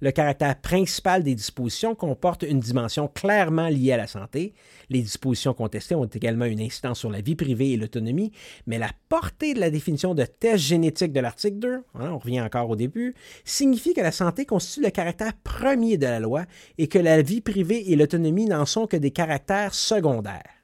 [0.00, 4.54] le caractère principal des dispositions comporte une dimension clairement liée à la santé.
[4.90, 8.32] Les dispositions contestées ont également une incidence sur la vie privée et l'autonomie,
[8.66, 12.40] mais la portée de la définition de test génétique de l'article 2, hein, on revient
[12.40, 16.44] encore au début, signifie que la santé constitue le caractère premier de la loi
[16.78, 20.57] et que la vie privée et l'autonomie n'en sont que des caractères secondaires.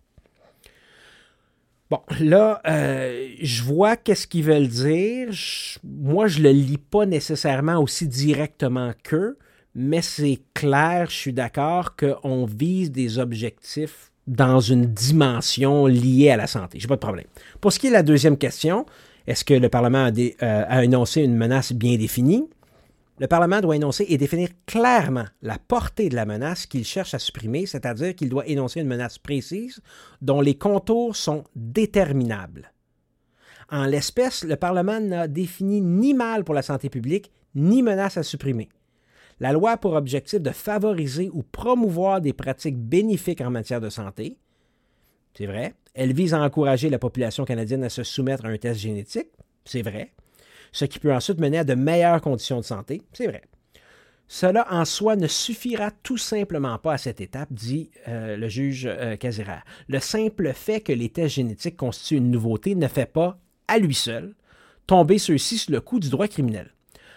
[1.95, 5.29] Bon, là, euh, je vois qu'est-ce qu'ils veulent dire.
[5.85, 9.39] moi, je le lis pas nécessairement aussi directement qu'eux,
[9.77, 16.37] mais c'est clair, je suis d'accord, qu'on vise des objectifs dans une dimension liée à
[16.37, 16.81] la santé.
[16.81, 17.27] Je n'ai pas de problème.
[17.61, 18.87] Pour ce qui est de la deuxième question,
[19.29, 22.49] est-ce que le Parlement a, euh, a énoncé une menace bien définie?
[23.19, 27.21] Le Parlement doit énoncer et définir clairement la portée de la menace qu'il cherche à
[27.21, 29.81] supprimer, c'est-à-dire qu'il doit énoncer une menace précise
[30.21, 32.73] dont les contours sont déterminables.
[33.71, 38.25] En l'espèce, le Parlement n'a défini ni mal pour la santé publique, ni menace à
[38.25, 38.69] supprimer.
[39.39, 43.91] La loi a pour objectif de favoriser ou promouvoir des pratiques bénéfiques en matière de
[43.91, 44.39] santé.
[45.37, 45.75] C'est vrai.
[45.95, 49.29] Elle vise à encourager la population canadienne à se soumettre à un test génétique.
[49.65, 50.13] C'est vrai
[50.75, 53.01] ce qui peut ensuite mener à de meilleures conditions de santé.
[53.15, 53.43] C'est vrai.
[54.27, 58.87] Cela en soi ne suffira tout simplement pas à cette étape, dit euh, le juge
[58.91, 59.17] euh,
[59.89, 63.95] Le simple fait que les tests génétiques constituent une nouveauté ne fait pas, à lui
[63.95, 64.35] seul,
[64.87, 66.71] tomber ceux-ci sous le coup du droit criminel.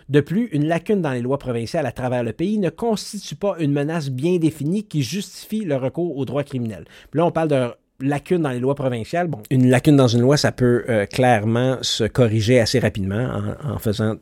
[0.09, 3.55] De plus, une lacune dans les lois provinciales à travers le pays ne constitue pas
[3.59, 6.85] une menace bien définie qui justifie le recours au droit criminel.
[7.13, 10.37] là, on parle de lacune dans les lois provinciales, bon, une lacune dans une loi,
[10.37, 14.15] ça peut euh, clairement se corriger assez rapidement en, faisant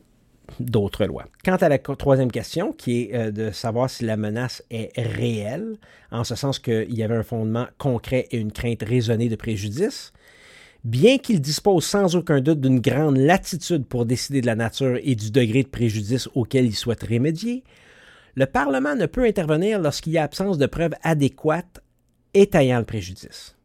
[0.60, 1.24] d'autres lois.
[1.44, 5.76] Quant à la troisième question, qui est euh, de savoir si la menace est réelle,
[6.10, 10.12] en ce sens qu'il y avait un fondement concret et une crainte raisonnée de préjudice,
[10.84, 15.16] bien qu'il dispose sans aucun doute d'une grande latitude pour décider de la nature et
[15.16, 17.64] du degré de préjudice auquel il souhaite remédier,
[18.36, 21.80] le Parlement ne peut intervenir lorsqu'il y a absence de preuves adéquates
[22.34, 23.55] étayant le préjudice.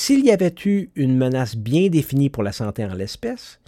[0.00, 3.58] S'il y avait eu une menace bien définie pour la santé en l'espèce,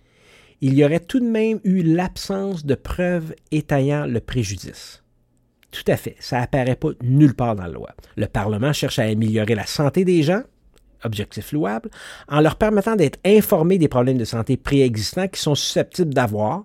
[0.61, 5.03] il y aurait tout de même eu l'absence de preuves étayant le préjudice.
[5.73, 7.91] Tout à fait, ça apparaît pas nulle part dans la loi.
[8.15, 10.43] Le Parlement cherche à améliorer la santé des gens,
[11.03, 11.91] objectif louable,
[12.29, 16.65] en leur permettant d'être informés des problèmes de santé préexistants qu'ils sont susceptibles d'avoir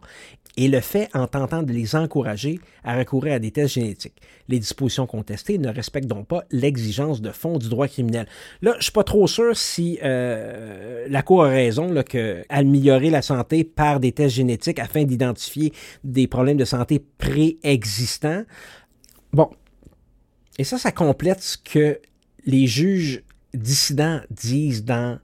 [0.58, 4.22] et le fait en tentant de les encourager à recourir à des tests génétiques.
[4.48, 8.28] Les dispositions contestées ne respectent donc pas l'exigence de fond du droit criminel.
[8.62, 12.44] Là, je ne suis pas trop sûr si euh, la Cour a raison là, que
[12.50, 18.44] améliorer la santé par des tests génétiques afin d'identifier des problèmes de santé préexistants.
[19.34, 19.50] Bon,
[20.58, 22.00] et ça, ça complète ce que
[22.46, 25.20] les juges dissidents disent dans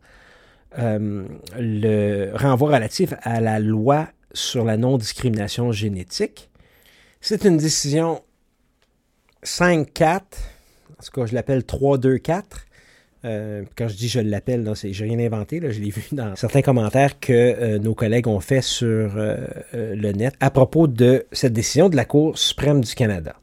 [0.80, 1.26] euh,
[1.58, 6.50] le renvoi relatif à la loi sur la non-discrimination génétique.
[7.20, 8.22] C'est une décision
[9.44, 10.22] 5-4, en
[11.04, 12.44] tout cas je l'appelle 3-2-4.
[13.24, 16.64] Euh, quand je dis je l'appelle, je n'ai rien inventé, je l'ai vu dans certains
[16.64, 19.38] commentaires que euh, nos collègues ont fait sur euh,
[19.74, 23.36] le net à propos de cette décision de la Cour suprême du Canada.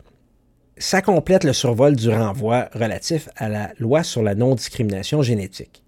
[0.78, 5.82] Ça complète le survol du renvoi relatif à la loi sur la non-discrimination génétique.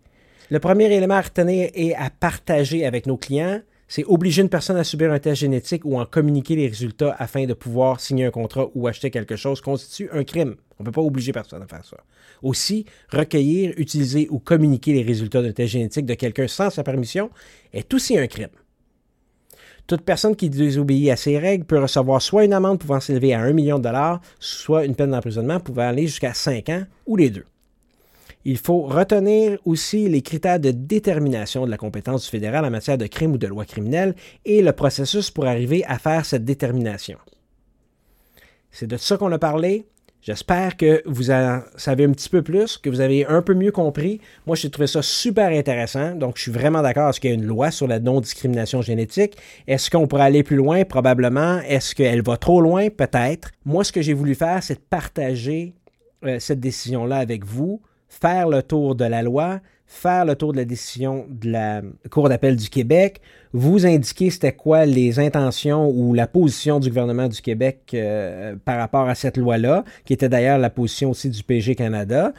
[0.51, 3.61] Le premier élément à retenir et à partager avec nos clients,
[3.91, 7.45] c'est obliger une personne à subir un test génétique ou en communiquer les résultats afin
[7.45, 10.55] de pouvoir signer un contrat ou acheter quelque chose constitue un crime.
[10.79, 11.97] On ne peut pas obliger personne à faire ça.
[12.41, 17.31] Aussi, recueillir, utiliser ou communiquer les résultats d'un test génétique de quelqu'un sans sa permission
[17.73, 18.51] est aussi un crime.
[19.89, 23.41] Toute personne qui désobéit à ces règles peut recevoir soit une amende pouvant s'élever à
[23.41, 27.31] 1 million de dollars, soit une peine d'emprisonnement pouvant aller jusqu'à 5 ans ou les
[27.31, 27.45] deux.
[28.45, 32.97] Il faut retenir aussi les critères de détermination de la compétence du fédéral en matière
[32.97, 34.15] de crime ou de loi criminelle
[34.47, 37.19] et le processus pour arriver à faire cette détermination.
[38.71, 39.87] C'est de ça qu'on a parlé.
[40.23, 43.73] J'espère que vous en savez un petit peu plus, que vous avez un peu mieux
[43.73, 44.21] compris.
[44.47, 46.15] Moi, j'ai trouvé ça super intéressant.
[46.15, 47.09] Donc, je suis vraiment d'accord.
[47.09, 49.39] Est-ce qu'il y a une loi sur la non-discrimination génétique?
[49.67, 50.85] Est-ce qu'on pourrait aller plus loin?
[50.85, 51.61] Probablement.
[51.61, 52.91] Est-ce qu'elle va trop loin?
[52.91, 53.51] Peut-être.
[53.65, 55.75] Moi, ce que j'ai voulu faire, c'est de partager
[56.25, 57.81] euh, cette décision-là avec vous
[58.11, 62.29] faire le tour de la loi, faire le tour de la décision de la Cour
[62.29, 63.21] d'appel du Québec,
[63.53, 68.79] vous indiquer c'était quoi les intentions ou la position du gouvernement du Québec euh, par
[68.79, 72.33] rapport à cette loi-là, qui était d'ailleurs la position aussi du PG Canada.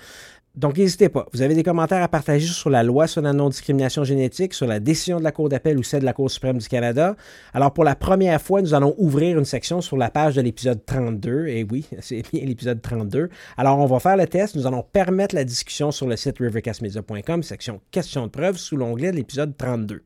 [0.55, 1.27] Donc, n'hésitez pas.
[1.31, 4.81] Vous avez des commentaires à partager sur la loi sur la non-discrimination génétique, sur la
[4.81, 7.15] décision de la Cour d'appel ou celle de la Cour suprême du Canada.
[7.53, 10.85] Alors, pour la première fois, nous allons ouvrir une section sur la page de l'épisode
[10.85, 11.47] 32.
[11.47, 13.29] Et oui, c'est bien l'épisode 32.
[13.55, 14.55] Alors, on va faire le test.
[14.55, 19.11] Nous allons permettre la discussion sur le site rivercastmedia.com, section questions de preuve, sous l'onglet
[19.11, 20.03] de l'épisode 32.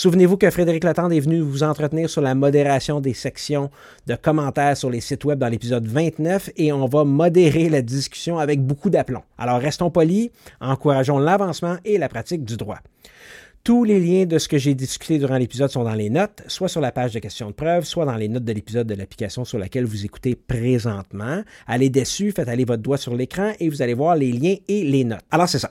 [0.00, 3.70] Souvenez-vous que Frédéric Latande est venu vous entretenir sur la modération des sections
[4.06, 8.38] de commentaires sur les sites web dans l'épisode 29 et on va modérer la discussion
[8.38, 9.22] avec beaucoup d'aplomb.
[9.36, 12.78] Alors restons polis, encourageons l'avancement et la pratique du droit.
[13.62, 16.68] Tous les liens de ce que j'ai discuté durant l'épisode sont dans les notes, soit
[16.70, 19.44] sur la page de questions de preuve, soit dans les notes de l'épisode de l'application
[19.44, 21.42] sur laquelle vous écoutez présentement.
[21.66, 24.82] Allez dessus, faites aller votre doigt sur l'écran et vous allez voir les liens et
[24.82, 25.20] les notes.
[25.30, 25.70] Alors c'est ça.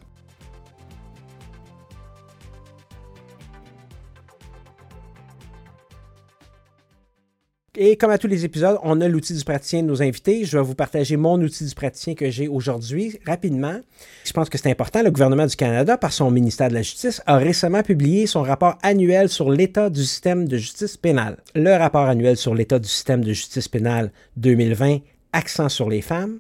[7.82, 10.44] Et comme à tous les épisodes, on a l'outil du praticien de nos invités.
[10.44, 13.80] Je vais vous partager mon outil du praticien que j'ai aujourd'hui rapidement.
[14.26, 15.02] Je pense que c'est important.
[15.02, 18.78] Le gouvernement du Canada, par son ministère de la Justice, a récemment publié son rapport
[18.84, 21.38] annuel sur l'état du système de justice pénale.
[21.56, 24.98] Le rapport annuel sur l'état du système de justice pénale 2020,
[25.32, 26.40] accent sur les femmes,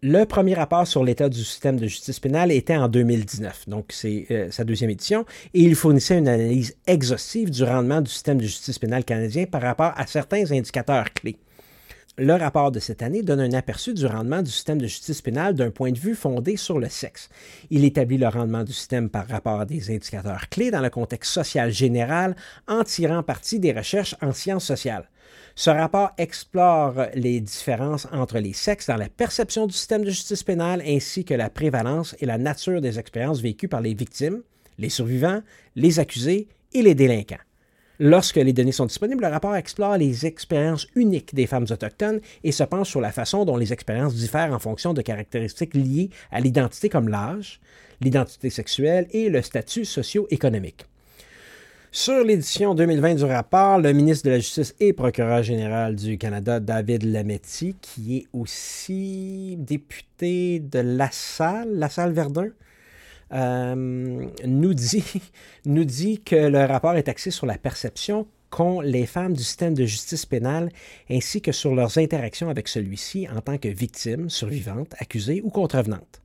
[0.00, 4.26] le premier rapport sur l'état du système de justice pénale était en 2019, donc c'est
[4.30, 8.44] euh, sa deuxième édition, et il fournissait une analyse exhaustive du rendement du système de
[8.44, 11.36] justice pénale canadien par rapport à certains indicateurs clés.
[12.16, 15.54] Le rapport de cette année donne un aperçu du rendement du système de justice pénale
[15.54, 17.28] d'un point de vue fondé sur le sexe.
[17.70, 21.32] Il établit le rendement du système par rapport à des indicateurs clés dans le contexte
[21.32, 22.34] social général
[22.66, 25.08] en tirant parti des recherches en sciences sociales.
[25.58, 30.44] Ce rapport explore les différences entre les sexes dans la perception du système de justice
[30.44, 34.42] pénale ainsi que la prévalence et la nature des expériences vécues par les victimes,
[34.78, 35.42] les survivants,
[35.74, 37.42] les accusés et les délinquants.
[37.98, 42.52] Lorsque les données sont disponibles, le rapport explore les expériences uniques des femmes autochtones et
[42.52, 46.38] se penche sur la façon dont les expériences diffèrent en fonction de caractéristiques liées à
[46.38, 47.58] l'identité comme l'âge,
[48.00, 50.86] l'identité sexuelle et le statut socio-économique.
[51.90, 56.60] Sur l'édition 2020 du rapport, le ministre de la Justice et procureur général du Canada,
[56.60, 62.50] David Lametti, qui est aussi député de La Salle, La Salle Verdun,
[63.32, 65.22] euh, nous, dit,
[65.64, 69.72] nous dit que le rapport est axé sur la perception qu'ont les femmes du système
[69.72, 70.68] de justice pénale
[71.10, 76.20] ainsi que sur leurs interactions avec celui-ci en tant que victimes, survivantes, accusées ou contrevenantes.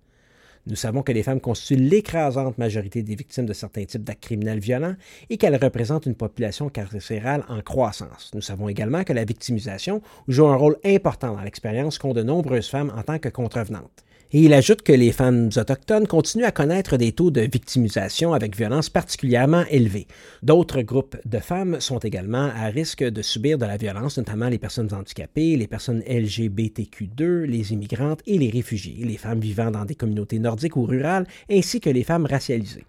[0.65, 4.59] Nous savons que les femmes constituent l'écrasante majorité des victimes de certains types d'actes criminels
[4.59, 4.95] violents
[5.29, 8.31] et qu'elles représentent une population carcérale en croissance.
[8.33, 12.69] Nous savons également que la victimisation joue un rôle important dans l'expérience qu'ont de nombreuses
[12.69, 14.05] femmes en tant que contrevenantes.
[14.35, 18.57] Et il ajoute que les femmes autochtones continuent à connaître des taux de victimisation avec
[18.57, 20.07] violence particulièrement élevés.
[20.41, 24.57] D'autres groupes de femmes sont également à risque de subir de la violence, notamment les
[24.57, 29.93] personnes handicapées, les personnes LGBTQ2, les immigrantes et les réfugiés, les femmes vivant dans des
[29.93, 32.85] communautés nordiques ou rurales, ainsi que les femmes racialisées.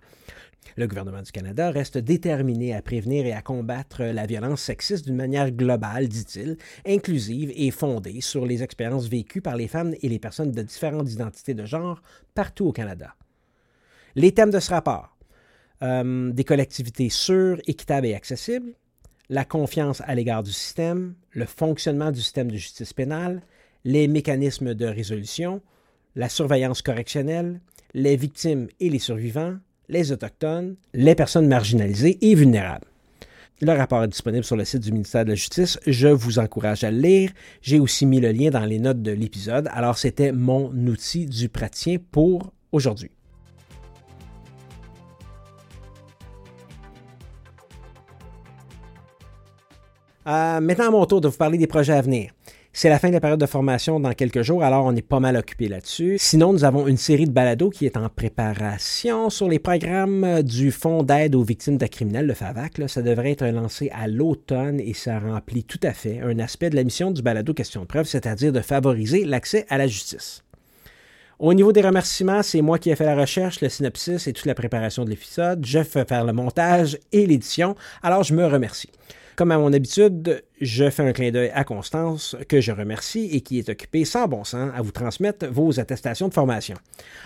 [0.77, 5.17] Le gouvernement du Canada reste déterminé à prévenir et à combattre la violence sexiste d'une
[5.17, 10.19] manière globale, dit-il, inclusive et fondée sur les expériences vécues par les femmes et les
[10.19, 12.03] personnes de différentes identités de genre
[12.35, 13.15] partout au Canada.
[14.17, 15.17] Les thèmes de ce rapport
[15.83, 18.75] euh, des collectivités sûres, équitables et accessibles,
[19.29, 23.43] la confiance à l'égard du système, le fonctionnement du système de justice pénale,
[23.85, 25.61] les mécanismes de résolution,
[26.15, 27.61] la surveillance correctionnelle,
[27.93, 29.57] les victimes et les survivants,
[29.89, 32.87] les Autochtones, les personnes marginalisées et vulnérables.
[33.61, 35.79] Le rapport est disponible sur le site du ministère de la Justice.
[35.87, 37.31] Je vous encourage à le lire.
[37.63, 39.69] J'ai aussi mis le lien dans les notes de l'épisode.
[39.73, 43.11] Alors, c'était mon outil du praticien pour aujourd'hui.
[50.27, 52.33] Euh, maintenant, à mon tour de vous parler des projets à venir.
[52.77, 55.21] C'est la fin de la période de formation dans quelques jours, alors on est pas
[55.21, 56.17] mal occupé là-dessus.
[56.19, 60.73] Sinon, nous avons une série de balados qui est en préparation sur les programmes du
[60.73, 62.83] Fonds d'aide aux victimes d'actes criminels, le FAVAC.
[62.89, 66.75] Ça devrait être lancé à l'automne et ça remplit tout à fait un aspect de
[66.75, 70.43] la mission du balado Question de preuve, c'est-à-dire de favoriser l'accès à la justice.
[71.39, 74.47] Au niveau des remerciements, c'est moi qui ai fait la recherche, le synopsis et toute
[74.47, 75.65] la préparation de l'épisode.
[75.65, 78.91] Je fais faire le montage et l'édition, alors je me remercie.
[79.37, 83.41] Comme à mon habitude, je fais un clin d'œil à Constance, que je remercie et
[83.41, 86.77] qui est occupée sans bon sens à vous transmettre vos attestations de formation.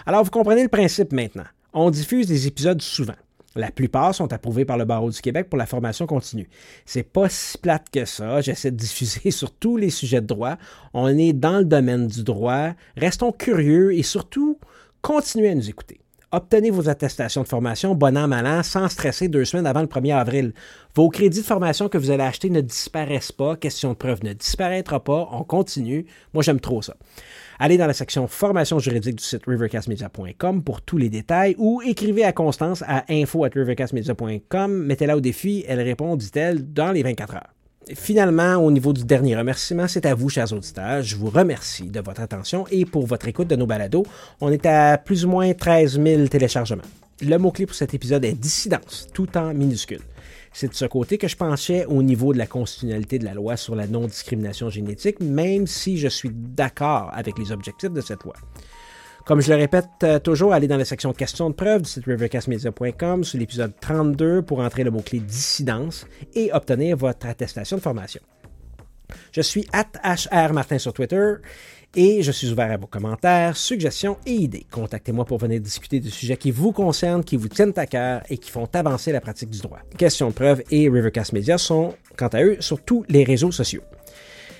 [0.06, 1.44] Alors, vous comprenez le principe maintenant.
[1.74, 3.14] On diffuse des épisodes souvent.
[3.56, 6.48] La plupart sont approuvés par le Barreau du Québec pour la formation continue.
[6.86, 8.40] C'est pas si plate que ça.
[8.40, 10.56] J'essaie de diffuser sur tous les sujets de droit.
[10.94, 12.70] On est dans le domaine du droit.
[12.96, 14.58] Restons curieux et surtout,
[15.02, 16.00] continuez à nous écouter.
[16.30, 19.86] Obtenez vos attestations de formation bon an, mal an, sans stresser deux semaines avant le
[19.86, 20.52] 1er avril.
[20.94, 23.56] Vos crédits de formation que vous allez acheter ne disparaissent pas.
[23.56, 25.26] Question de preuve ne disparaîtra pas.
[25.32, 26.04] On continue.
[26.34, 26.96] Moi, j'aime trop ça.
[27.58, 32.24] Allez dans la section formation juridique du site rivercastmedia.com pour tous les détails ou écrivez
[32.24, 34.84] à Constance à info at rivercastmedia.com.
[34.84, 37.57] Mettez-la au défi, elle répond, dit-elle, dans les 24 heures.
[37.94, 41.02] Finalement, au niveau du dernier remerciement, c'est à vous, chers auditeurs.
[41.02, 44.04] Je vous remercie de votre attention et pour votre écoute de nos balados.
[44.40, 46.82] On est à plus ou moins 13 000 téléchargements.
[47.22, 50.02] Le mot-clé pour cet épisode est dissidence, tout en minuscule.
[50.52, 53.56] C'est de ce côté que je penchais au niveau de la constitutionnalité de la loi
[53.56, 58.34] sur la non-discrimination génétique, même si je suis d'accord avec les objectifs de cette loi.
[59.28, 62.06] Comme je le répète euh, toujours, allez dans la section questions de preuve du site
[62.06, 68.22] rivercastmedia.com sur l'épisode 32 pour entrer le mot-clé dissidence et obtenir votre attestation de formation.
[69.32, 71.34] Je suis HR Martin sur Twitter
[71.94, 74.64] et je suis ouvert à vos commentaires, suggestions et idées.
[74.70, 78.38] Contactez-moi pour venir discuter de sujets qui vous concernent, qui vous tiennent à cœur et
[78.38, 79.80] qui font avancer la pratique du droit.
[79.98, 83.82] Questions de preuve et Rivercast Media sont, quant à eux, sur tous les réseaux sociaux.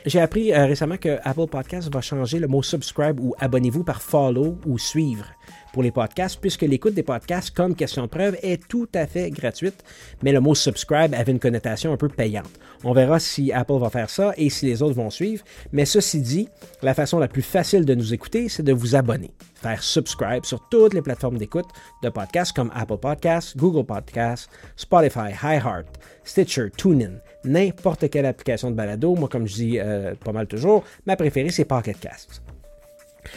[0.07, 4.01] J'ai appris euh, récemment que Apple Podcast va changer le mot subscribe ou abonnez-vous par
[4.01, 5.27] follow ou suivre
[5.73, 9.31] pour les podcasts, puisque l'écoute des podcasts comme question de preuve est tout à fait
[9.31, 9.85] gratuite,
[10.23, 12.51] mais le mot subscribe avait une connotation un peu payante.
[12.85, 16.21] On verra si Apple va faire ça et si les autres vont suivre, mais ceci
[16.21, 16.49] dit,
[16.83, 19.31] la façon la plus facile de nous écouter, c'est de vous abonner.
[19.55, 21.67] Faire subscribe sur toutes les plateformes d'écoute
[22.03, 25.87] de podcasts comme Apple Podcasts, Google Podcasts, Spotify, iHeart,
[26.25, 29.15] Stitcher, TuneIn, n'importe quelle application de balado.
[29.15, 32.43] Moi, comme je dis euh, pas mal toujours, ma préférée, c'est Pocket Casts.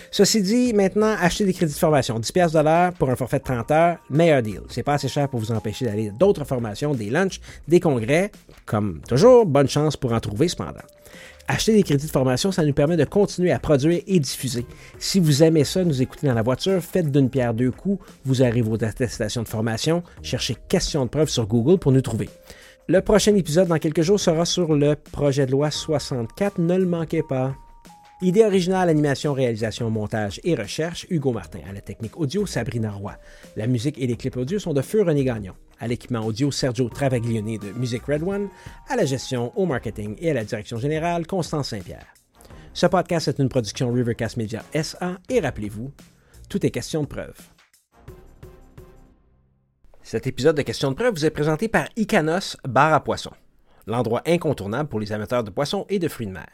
[0.10, 2.20] Ceci dit, maintenant, achetez des crédits de formation.
[2.20, 4.62] 10$ de l'heure pour un forfait de 30 heures, meilleur deal.
[4.70, 8.32] C'est pas assez cher pour vous empêcher d'aller d'autres formations, des lunchs, des congrès.
[8.66, 10.82] Comme toujours, bonne chance pour en trouver cependant.
[11.48, 14.66] Acheter des crédits de formation, ça nous permet de continuer à produire et diffuser.
[15.00, 18.44] Si vous aimez ça, nous écouter dans la voiture, faites d'une pierre deux coups, vous
[18.44, 22.30] arrivez aux attestations de formation, cherchez questions de preuve sur Google pour nous trouver.
[22.88, 26.86] Le prochain épisode dans quelques jours sera sur le projet de loi 64, ne le
[26.86, 27.56] manquez pas.
[28.22, 31.60] Idée originale, animation, réalisation, montage et recherche, Hugo Martin.
[31.70, 33.14] À la technique audio, Sabrina Roy.
[33.56, 35.54] La musique et les clips audio sont de Feu René Gagnon.
[35.80, 38.50] À l'équipement audio, Sergio Travaglione de Music Red One.
[38.90, 42.08] À la gestion, au marketing et à la direction générale, Constance Saint-Pierre.
[42.74, 45.92] Ce podcast est une production Rivercast Media SA et rappelez-vous,
[46.50, 47.36] tout est question de preuve.
[50.12, 53.32] Cet épisode de Questions de preuve vous est présenté par Icanos Bar à Poissons,
[53.88, 56.50] l'endroit incontournable pour les amateurs de poissons et de fruits de mer.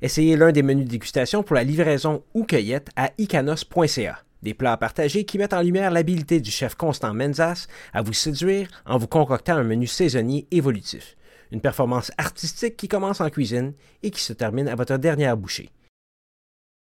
[0.00, 4.18] Essayez l'un des menus de dégustation pour la livraison ou cueillette à icanos.ca.
[4.42, 8.66] Des plats partagés qui mettent en lumière l'habileté du chef Constant Menzas à vous séduire
[8.84, 11.16] en vous concoctant un menu saisonnier évolutif.
[11.52, 15.70] Une performance artistique qui commence en cuisine et qui se termine à votre dernière bouchée.